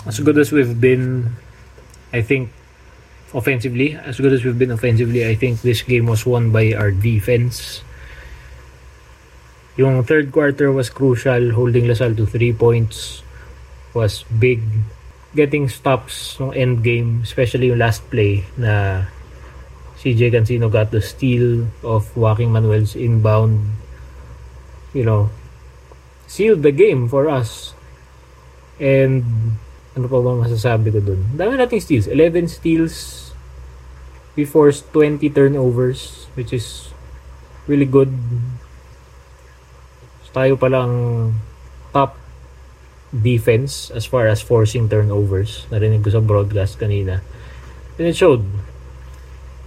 as 0.07 0.21
good 0.21 0.39
as 0.39 0.53
we've 0.53 0.81
been, 0.81 1.37
I 2.13 2.23
think 2.23 2.51
offensively, 3.35 3.95
as 3.95 4.19
good 4.19 4.33
as 4.33 4.45
we've 4.45 4.59
been 4.59 4.71
offensively, 4.71 5.27
I 5.27 5.35
think 5.35 5.61
this 5.63 5.83
game 5.83 6.07
was 6.07 6.25
won 6.27 6.51
by 6.51 6.73
our 6.75 6.91
defense. 6.91 7.83
Yung 9.77 10.03
third 10.05 10.33
quarter 10.33 10.73
was 10.73 10.91
crucial, 10.91 11.53
holding 11.53 11.85
Lasal 11.85 12.17
to 12.17 12.27
3 12.27 12.53
points 12.55 13.23
was 13.95 14.25
big. 14.39 14.61
Getting 15.31 15.69
stops 15.69 16.41
ng 16.41 16.53
end 16.59 16.83
game, 16.83 17.23
especially 17.23 17.71
yung 17.71 17.79
last 17.79 18.03
play 18.11 18.43
na 18.59 19.07
CJ 20.03 20.35
Cancino 20.35 20.67
got 20.67 20.91
the 20.91 21.01
steal 21.01 21.71
of 21.87 22.11
Joaquin 22.17 22.51
Manuel's 22.51 22.97
inbound. 22.97 23.63
You 24.91 25.07
know, 25.07 25.31
sealed 26.27 26.67
the 26.67 26.75
game 26.75 27.07
for 27.07 27.31
us. 27.31 27.79
And 28.81 29.55
ano 29.99 30.07
pa 30.07 30.19
ba 30.23 30.39
masasabi 30.39 30.95
ko 30.95 31.01
dun? 31.03 31.21
Dami 31.35 31.59
nating 31.59 31.83
steals. 31.83 32.07
11 32.07 32.47
steals. 32.47 32.97
We 34.39 34.47
forced 34.47 34.87
20 34.95 35.27
turnovers, 35.35 36.31
which 36.39 36.55
is 36.55 36.95
really 37.67 37.87
good. 37.89 38.15
So, 40.27 40.31
tayo 40.39 40.55
palang 40.55 41.35
top 41.91 42.15
defense 43.11 43.91
as 43.91 44.07
far 44.07 44.31
as 44.31 44.39
forcing 44.39 44.87
turnovers. 44.87 45.67
Narinig 45.75 46.07
ko 46.07 46.15
sa 46.15 46.23
broadcast 46.23 46.79
kanina. 46.79 47.27
And 47.99 48.07
it 48.07 48.15
showed. 48.15 48.47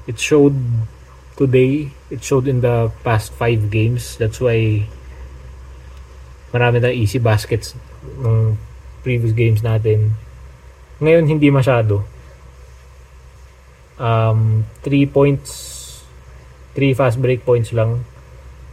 It 0.07 0.15
showed 0.15 0.55
today. 1.36 1.91
It 2.07 2.23
showed 2.23 2.47
in 2.47 2.63
the 2.63 2.95
past 3.03 3.36
five 3.36 3.67
games. 3.67 4.15
That's 4.15 4.39
why 4.39 4.88
marami 6.55 6.79
na 6.79 6.95
easy 6.95 7.19
baskets 7.19 7.75
ng 8.23 8.55
previous 9.04 9.36
games 9.36 9.62
natin. 9.62 10.16
Ngayon, 11.04 11.28
hindi 11.28 11.52
masyado. 11.52 12.08
Um, 14.00 14.66
3 14.82 15.06
points, 15.12 15.52
3 16.74 16.98
fast 16.98 17.20
break 17.20 17.46
points 17.46 17.76
lang. 17.76 18.08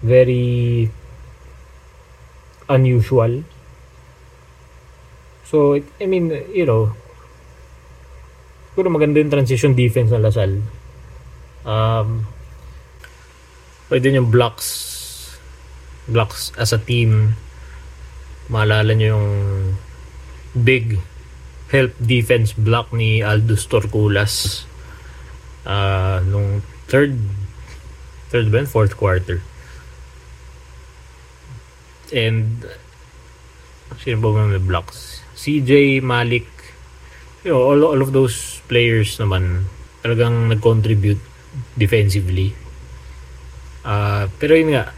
Very 0.01 0.89
unusual. 2.71 3.43
So, 5.45 5.75
it, 5.75 5.85
I 6.01 6.07
mean, 6.07 6.31
you 6.55 6.65
know, 6.65 6.95
siguro 8.73 8.87
maganda 8.89 9.19
yung 9.19 9.35
transition 9.35 9.75
defense 9.75 10.15
ng 10.15 10.23
Lasal. 10.23 10.63
Um, 11.67 12.25
pwede 13.91 14.15
yung 14.15 14.31
blocks 14.31 14.89
blocks 16.09 16.55
as 16.57 16.73
a 16.73 16.81
team 16.81 17.37
maalala 18.49 18.95
nyo 18.95 19.09
yung 19.19 19.29
big 20.55 20.99
help 21.71 21.95
defense 22.03 22.53
block 22.53 22.91
ni 22.91 23.23
Aldous 23.23 23.67
Torculas 23.71 24.67
uh, 25.67 26.19
nung 26.27 26.67
third 26.91 27.15
third 28.31 28.51
ba 28.51 28.67
fourth 28.67 28.99
quarter. 28.99 29.43
And 32.11 32.67
sino 34.03 34.19
ba 34.19 34.47
may 34.51 34.59
blocks? 34.59 35.23
CJ 35.39 36.03
Malik. 36.03 36.47
You 37.47 37.55
know, 37.55 37.63
all, 37.63 37.81
all 37.87 38.03
of 38.03 38.13
those 38.13 38.61
players 38.69 39.17
naman 39.17 39.65
talagang 40.03 40.53
nag-contribute 40.53 41.23
defensively. 41.79 42.53
Uh, 43.81 44.29
pero 44.37 44.53
yun 44.59 44.77
nga 44.77 44.93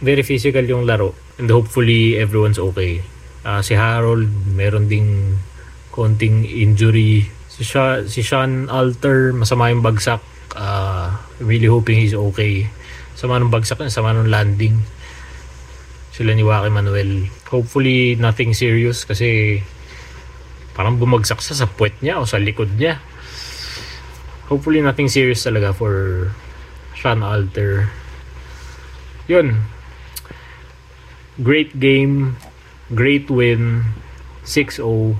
very 0.00 0.24
physical 0.24 0.64
yung 0.64 0.88
laro 0.88 1.12
and 1.36 1.50
hopefully 1.50 2.16
everyone's 2.16 2.56
okay 2.56 3.04
uh, 3.48 3.60
si 3.64 3.72
Harold 3.72 4.28
meron 4.52 4.92
ding 4.92 5.40
konting 5.88 6.44
injury. 6.44 7.24
Si, 7.48 7.64
Sha, 7.64 8.04
si 8.04 8.20
Sean 8.20 8.68
Alter 8.68 9.32
masama 9.32 9.72
yung 9.72 9.80
bagsak. 9.80 10.20
Uh, 10.52 11.16
really 11.40 11.66
hoping 11.66 12.04
he's 12.04 12.12
okay. 12.12 12.68
Sama 13.16 13.40
ng 13.40 13.50
bagsak 13.50 13.80
sama 13.88 14.12
ng 14.12 14.28
landing. 14.28 14.78
Sila 16.12 16.36
ni 16.36 16.44
Joaquin 16.44 16.76
Manuel. 16.76 17.26
Hopefully 17.48 18.14
nothing 18.20 18.52
serious 18.52 19.08
kasi 19.08 19.62
parang 20.76 21.00
bumagsak 21.00 21.42
sa 21.42 21.58
sa 21.58 21.66
puwet 21.66 21.98
niya 22.04 22.22
o 22.22 22.28
sa 22.28 22.38
likod 22.38 22.70
niya. 22.78 23.02
Hopefully 24.46 24.78
nothing 24.78 25.10
serious 25.10 25.42
talaga 25.42 25.74
for 25.74 26.28
Sean 26.94 27.26
Alter. 27.26 27.90
Yun. 29.26 29.66
Great 31.38 31.74
game 31.78 32.38
Great 32.94 33.30
win. 33.30 33.84
6-0. 34.44 35.16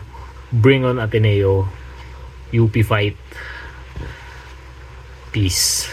Bring 0.53 0.85
on 0.85 0.99
Ateneo. 0.99 1.69
UP 2.53 2.75
fight. 2.85 3.17
Peace. 5.33 5.89